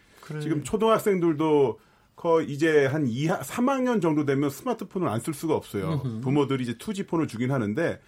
[0.40, 1.80] 지금 초등학생들도
[2.16, 6.02] 거의 이제 한 2, 3학년 정도 되면 스마트폰을 안 쓸 수가 없어요.
[6.20, 8.00] 부모들이 이제 투지폰을 주긴 하는데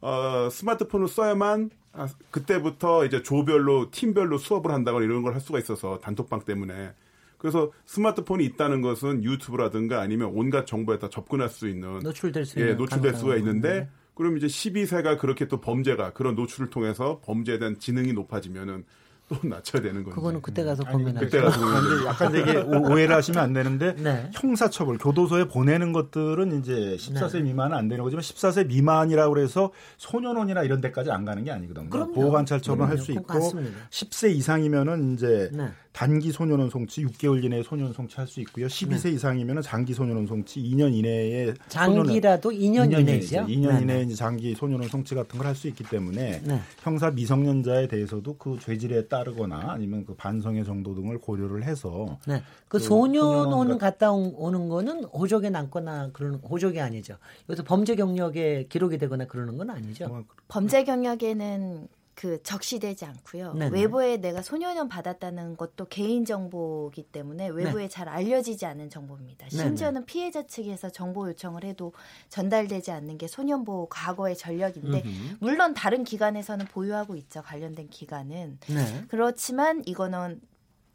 [0.00, 5.98] 어, 스마트폰을 써야만 아, 그때부터 이제 조별로 팀별로 수업을 한다거나 이런 걸 할 수가 있어서
[6.00, 6.92] 단톡방 때문에
[7.38, 12.64] 그래서 스마트폰이 있다는 것은 유튜브라든가 아니면 온갖 정보에 다 접근할 수 있는 노출될 수 예,
[12.64, 17.78] 있는 노출될 수가 있는데 그럼 이제 12세가 그렇게 또 범죄가 그런 노출을 통해서 범죄에 대한
[17.78, 18.84] 지능이 높아지면은
[19.28, 20.14] 또 낮춰야 되는 건지.
[20.14, 21.26] 그거는 그때 가서 고민하죠.
[21.26, 24.30] 그때 가서 근데 약간 되게 오- 오해를 하시면 안 되는데 네.
[24.32, 27.40] 형사처벌 교도소에 보내는 것들은 이제 14세 네.
[27.42, 31.90] 미만은 안 되는 거지만 14세 미만이라고 그래서 소년원이나 이런 데까지 안 가는 게 아니거든요.
[31.90, 32.12] 그럼요.
[32.12, 33.12] 보호관찰처분 할 수.
[33.12, 33.76] 있고 그건 맞습니다.
[33.90, 35.68] 10세 이상이면은 이제 네.
[35.92, 38.66] 단기 소년원 송치 6개월 이내에 소년원 송치할 수 있고요.
[38.66, 43.46] 12세 이상이면은 장기 소년원 송치 2년 이내에 장기라도 2년 이내죠.
[43.46, 44.02] 2년 네, 이내에 네.
[44.02, 46.60] 이제 장기 소년원 송치 같은 걸 할 수 있기 때문에 네.
[46.82, 52.42] 형사 미성년자에 대해서도 그 죄질에 따 르거나 아니면 그 반성의 정도 등을 고려를 해서 네.
[52.68, 57.16] 그 그 소년원 갔다 온- 오는 거는 호적에 남거나 그러는 호적이 아니죠.
[57.48, 60.08] 여기서 범죄 경력에 기록이 되거나 그러는 건 아니죠.
[60.08, 61.88] 뭐 범죄 경력에는
[62.18, 63.52] 그 적시되지 않고요.
[63.52, 63.78] 네네.
[63.78, 67.88] 외부에 내가 소년원 받았다는 것도 개인 정보이기 때문에 외부에 네.
[67.88, 69.48] 잘 알려지지 않은 정보입니다.
[69.50, 71.92] 심지어는 피해자 측에서 정보 요청을 해도
[72.28, 75.36] 전달되지 않는 게 소년보호 과거의 전력인데 음흠.
[75.38, 77.40] 물론 다른 기관에서는 보유하고 있죠.
[77.42, 78.58] 관련된 기관은.
[78.66, 79.04] 네.
[79.06, 80.40] 그렇지만 이거는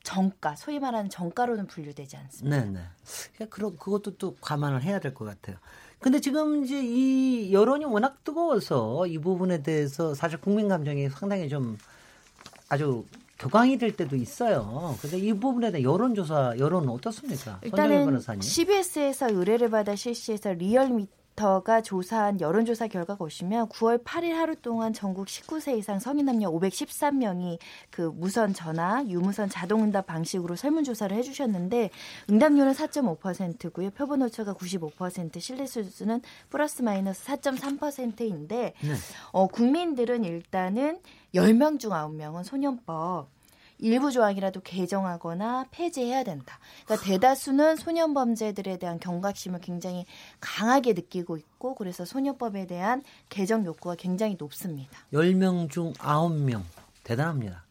[0.04, 2.66] 정가, 소위 말하는 정가로는 분류되지 않습니다.
[2.66, 2.80] 네, 네.
[3.36, 5.56] 그러니까 그런 그것도 또 감안을 해야 될 것 같아요.
[6.04, 11.78] 근데 지금 이제 이 여론이 워낙 뜨거워서 이 부분에 대해서 사실 국민 감정이 상당히 좀
[12.68, 13.06] 아주
[13.38, 14.98] 격앙이 될 때도 있어요.
[15.02, 17.60] 근데 이 부분에 대한 여론조사 여론은 어떻습니까?
[17.64, 18.20] 일단은.
[18.42, 25.28] CBS에서 의뢰를 받아 실시해서 리얼미 터가 조사한 여론조사 결과가 오시면 9월 8일 하루 동안 전국
[25.28, 27.58] 19세 이상 성인 남녀 513명이
[27.90, 31.90] 그 무선 전화, 유무선 자동응답 방식으로 설문조사를 해주셨는데
[32.30, 33.90] 응답률은 4.5%고요.
[33.92, 38.94] 표본 오차가 95%, 신뢰 수준은 플러스 마이너스 4.3%인데 네.
[39.32, 41.00] 어, 국민들은 일단은
[41.34, 43.30] 10명 중 9명은 소년법
[43.80, 46.60] 일부 조항이라도 개정하거나 폐지해야 된다.
[46.86, 50.06] 그러니까 대다수는 소년 범죄들에 대한 경각심을 굉장히
[50.40, 54.98] 강하게 느끼고 있고 그래서 소년법에 대한 개정 욕구가 굉장히 높습니다.
[55.12, 56.62] 10명 중 9명.
[57.04, 57.64] 대단합니다.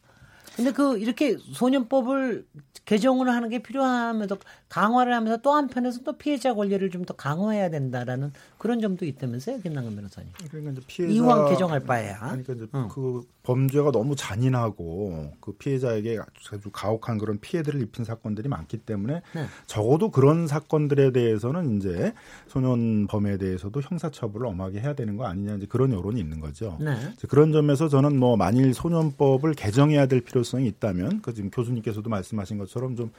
[0.55, 2.45] 근데 그 이렇게 소년법을
[2.85, 4.37] 개정을 하는 게 필요하면서
[4.73, 9.93] 강화를 하면서 또 한편에서 또 피해자 권리를 좀 더 강화해야 된다라는 그런 점도 있다면서요, 김남근
[9.93, 10.31] 변호사님.
[10.49, 12.17] 그러니까 이제 피해자 이왕 개정할 바에야.
[12.19, 12.87] 그러니까 이제 응.
[12.87, 16.17] 그 범죄가 너무 잔인하고 그 피해자에게
[16.53, 19.45] 아주 가혹한 그런 피해들을 입힌 사건들이 많기 때문에 네.
[19.67, 22.13] 적어도 그런 사건들에 대해서는 이제
[22.47, 26.77] 소년 범에 대해서도 형사처벌을 엄하게 해야 되는 거 아니냐 이제 그런 여론이 있는 거죠.
[26.79, 26.95] 네.
[27.27, 32.95] 그런 점에서 저는 뭐 만일 소년법을 개정해야 될 필요성이 있다면 그 지금 교수님께서도 말씀하신 것처럼
[32.95, 33.11] 좀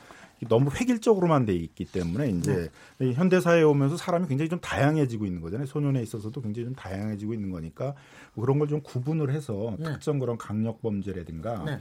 [0.48, 3.08] 너무 획일적으로만 돼 있기 때문에 이제 네.
[3.08, 5.66] 이 현대 사회에 오면서 사람이 굉장히 좀 다양해지고 있는 거잖아요.
[5.66, 7.94] 소년에 있어서도 굉장히 좀 다양해지고 있는 거니까
[8.34, 9.84] 뭐 그런 걸 좀 구분을 해서 네.
[9.84, 11.78] 특정 그런 강력 범죄라든가 네.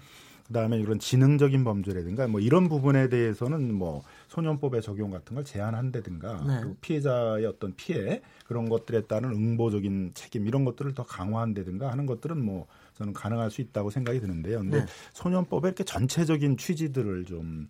[0.47, 6.57] 그다음에 이런 지능적인 범죄라든가 뭐 이런 부분에 대해서는 뭐 소년법의 적용 같은 걸 제한한다든가 네.
[6.59, 12.43] 그리고 피해자의 어떤 피해 그런 것들에 따른 응보적인 책임 이런 것들을 더 강화한다든가 하는 것들은
[12.43, 14.59] 뭐 저는 가능할 수 있다고 생각이 드는데요.
[14.59, 14.85] 근데 네.
[15.13, 17.67] 소년법의 이렇게 전체적인 취지들을 좀그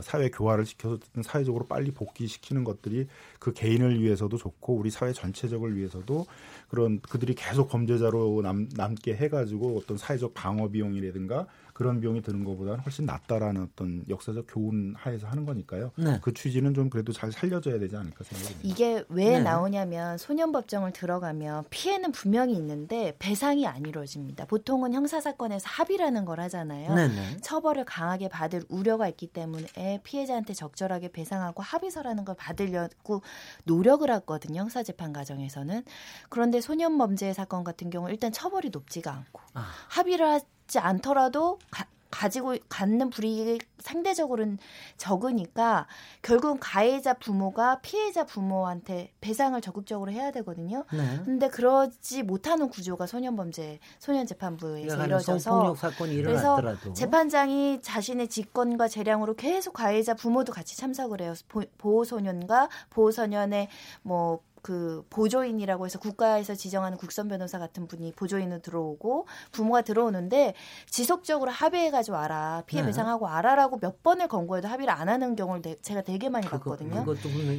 [0.00, 6.26] 사회 교화를 시켜서 사회적으로 빨리 복귀시키는 것들이 그 개인을 위해서도 좋고 우리 사회 전체적을 위해서도
[6.68, 12.80] 그런 그들이 계속 범죄자로 남, 남게 해가지고 어떤 사회적 방어 비용이라든가 그런 비용이 드는 것보다는
[12.80, 15.92] 훨씬 낫다라는 어떤 역사적 교훈 하에서 하는 거니까요.
[15.96, 16.18] 네.
[16.22, 18.60] 그 취지는 좀 그래도 잘 살려줘야 되지 않을까 생각합니다.
[18.62, 19.40] 이게 왜 네.
[19.40, 24.46] 나오냐면 소년법정을 들어가면 피해는 분명히 있는데 배상이 안 이루어집니다.
[24.46, 26.94] 보통은 형사사건에서 합의라는 걸 하잖아요.
[26.94, 27.38] 네네.
[27.42, 33.22] 처벌을 강하게 받을 우려가 있기 때문에 피해자한테 적절하게 배상하고 합의서라는 걸 받으려고
[33.64, 34.60] 노력을 했거든요.
[34.60, 35.82] 형사재판 과정에서는.
[36.28, 39.66] 그런데 소년범죄 사건 같은 경우 일단 처벌이 높지가 않고 아.
[39.88, 40.40] 합의를
[40.72, 44.58] 하지 않더라도 가, 가지고 갖는 불이익이 상대적으로는
[44.96, 45.86] 적으니까
[46.22, 50.84] 결국은 가해자 부모가 피해자 부모한테 배상을 적극적으로 해야 되거든요.
[50.92, 51.20] 네.
[51.24, 56.56] 근데 그러지 못하는 구조가 소년 범죄 소년 재판부에서 그러니까 이루어져서 성폭력 사건이 그래서
[56.94, 61.34] 재판장이 자신의 직권과 재량으로 계속 가해자 부모도 같이 참석을 해요.
[61.48, 63.68] 보- 보호 소년과 보호 소년의
[64.02, 70.54] 뭐 그 보조인이라고 해서 국가에서 지정하는 국선 변호사 같은 분이 보조인으로 들어오고 부모가 들어오는데
[70.88, 72.86] 지속적으로 합의해가지고 와라 피해 네.
[72.86, 77.04] 배상하고 와라라고 몇 번을 권고해도 합의를 안 하는 경우를 내- 제가 되게 많이 그거, 봤거든요.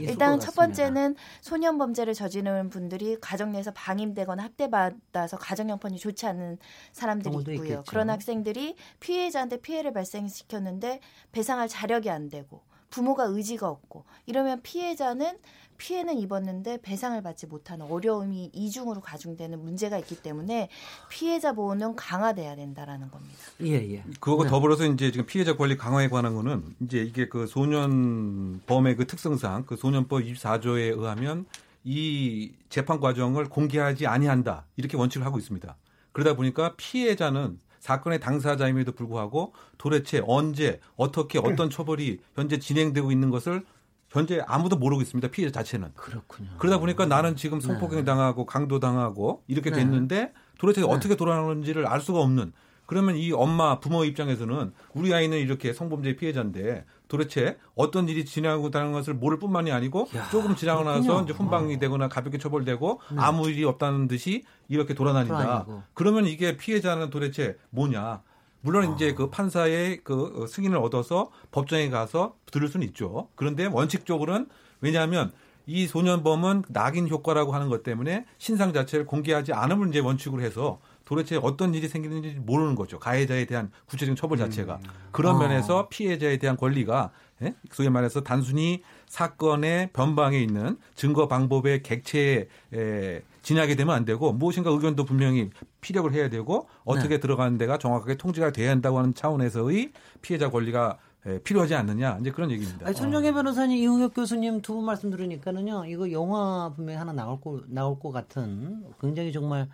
[0.02, 0.56] 일단 것 첫.
[0.56, 6.58] 번째는 소년 범죄를 저지르는 분들이 가정 내에서 방임되거나 학대받아서 가정 형편이 좋지 않은
[6.94, 7.54] 사람들이 있고요.
[7.56, 7.84] 있겠죠.
[7.88, 11.02] 그런 학생들이 피해자한테 피해를 발생시켰는데
[11.34, 15.38] 배상할 자력이 안 되고 부모가 의지가 없고 이러면 피해자는
[15.78, 20.70] 피해는 입었는데 배상을 받지 못하는 어려움이 이중으로 가중되는 문제가 있기 때문에
[21.10, 23.38] 피해자 보호는 강화돼야 된다라는 겁니다.
[23.62, 24.04] 예, 예.
[24.20, 24.50] 그거가 네.
[24.50, 29.76] 더불어서 이제 지금 피해자 권리 강화에 관한 거는 이제 이게 그 소년범의 그 특성상 그
[29.76, 31.46] 소년법 24조에 의하면
[31.84, 35.76] 이 재판 과정을 공개하지 아니한다 이렇게 원칙을 하고 있습니다.
[36.12, 43.66] 그러다 보니까 피해자는 사건의 당사자임에도 불구하고 도대체 언제 어떻게 어떤 처벌이 현재 진행되고 있는 것을
[44.14, 45.28] 현재 아무도 모르고 있습니다.
[45.30, 45.90] 피해자 자체는.
[45.96, 46.50] 그렇군요.
[46.60, 49.78] 그러다 보니까 나는 지금 성폭행 당하고 강도 당하고 이렇게 네.
[49.78, 50.88] 됐는데 도대체 네.
[50.88, 52.54] 어떻게 돌아가는지를 알 수가 없는
[52.86, 58.92] 그러면 이 엄마 부모 입장에서는 우리 아이는 이렇게 성범죄 피해자인데 도대체 어떤 일이 진행하고 있다는
[58.92, 61.24] 것을 모를 뿐만이 아니고 야, 조금 지나고 나서 그렇군요.
[61.24, 63.18] 이제 훈방이 되거나 가볍게 처벌되고 네.
[63.20, 65.38] 아무 일이 없다는 듯이 이렇게 돌아다닌다.
[65.38, 65.84] 돌아다니고.
[65.94, 68.22] 그러면 이게 피해자는 도대체 뭐냐?
[68.64, 68.96] 물론 아.
[68.96, 73.28] 이제 그 판사의 그 승인을 얻어서 법정에 가서 들을 수는 있죠.
[73.36, 74.48] 그런데 원칙적으로는
[74.82, 75.32] 왜냐하면
[75.66, 81.38] 이 소년범은 낙인 효과라고 하는 것 때문에 신상 자체를 공개하지 않음을 이제 원칙으로 해서 도대체
[81.42, 83.00] 어떤 일이 생기는지 모르는 거죠.
[83.00, 84.80] 가해자에 대한 구체적인 처벌 자체가.
[85.12, 85.40] 그런 아.
[85.40, 87.12] 면에서 피해자에 대한 권리가
[87.42, 87.56] 예?
[87.72, 94.70] 소위 말해서 단순히 사건의 변방에 있는 증거 방법의 객체에 에, 지나게 되면 안 되고 무엇인가
[94.72, 95.50] 의견도 분명히
[95.84, 101.40] 피력을 해야 되고 어떻게 들어가는 데가 정확하게 통제가 돼야 한다고 하는 차원에서의 피해자 권리가 에,
[101.40, 102.18] 필요하지 않느냐.
[102.20, 102.86] 이제 그런 얘기입니다.
[102.86, 107.62] 아니, 손정혜 변호사님, 이우혁 교수님 두 분 말씀 들으니까는요, 이거 영화 분명히 하나 나올 거,
[107.68, 109.70] 나올 것 같은 굉장히 정말,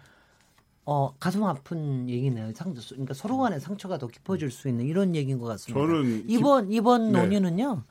[0.92, 2.52] 어, 가슴 아픈 얘기네요.
[2.56, 5.80] 상, 그러니까 서로 간의 상처가 더 깊어질 수 있는 이런 얘기인 것 같습니다.
[5.80, 7.20] 저는 이번, 이번 네.
[7.20, 7.84] 논의는요,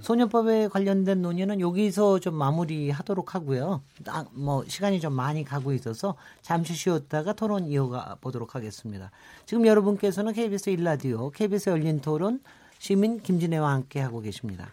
[0.00, 3.82] 소년법에 관련된 논의는 여기서 좀 마무리 하도록 하고요.
[4.08, 9.12] 아, 뭐, 시간이 좀 많이 가고 있어서 잠시 쉬었다가 토론 이어가 보도록 하겠습니다.
[9.46, 12.40] 지금 여러분께서는 KBS 일라디오 KBS 열린 토론
[12.80, 14.72] 시민 김진애와 함께 하고 계십니다.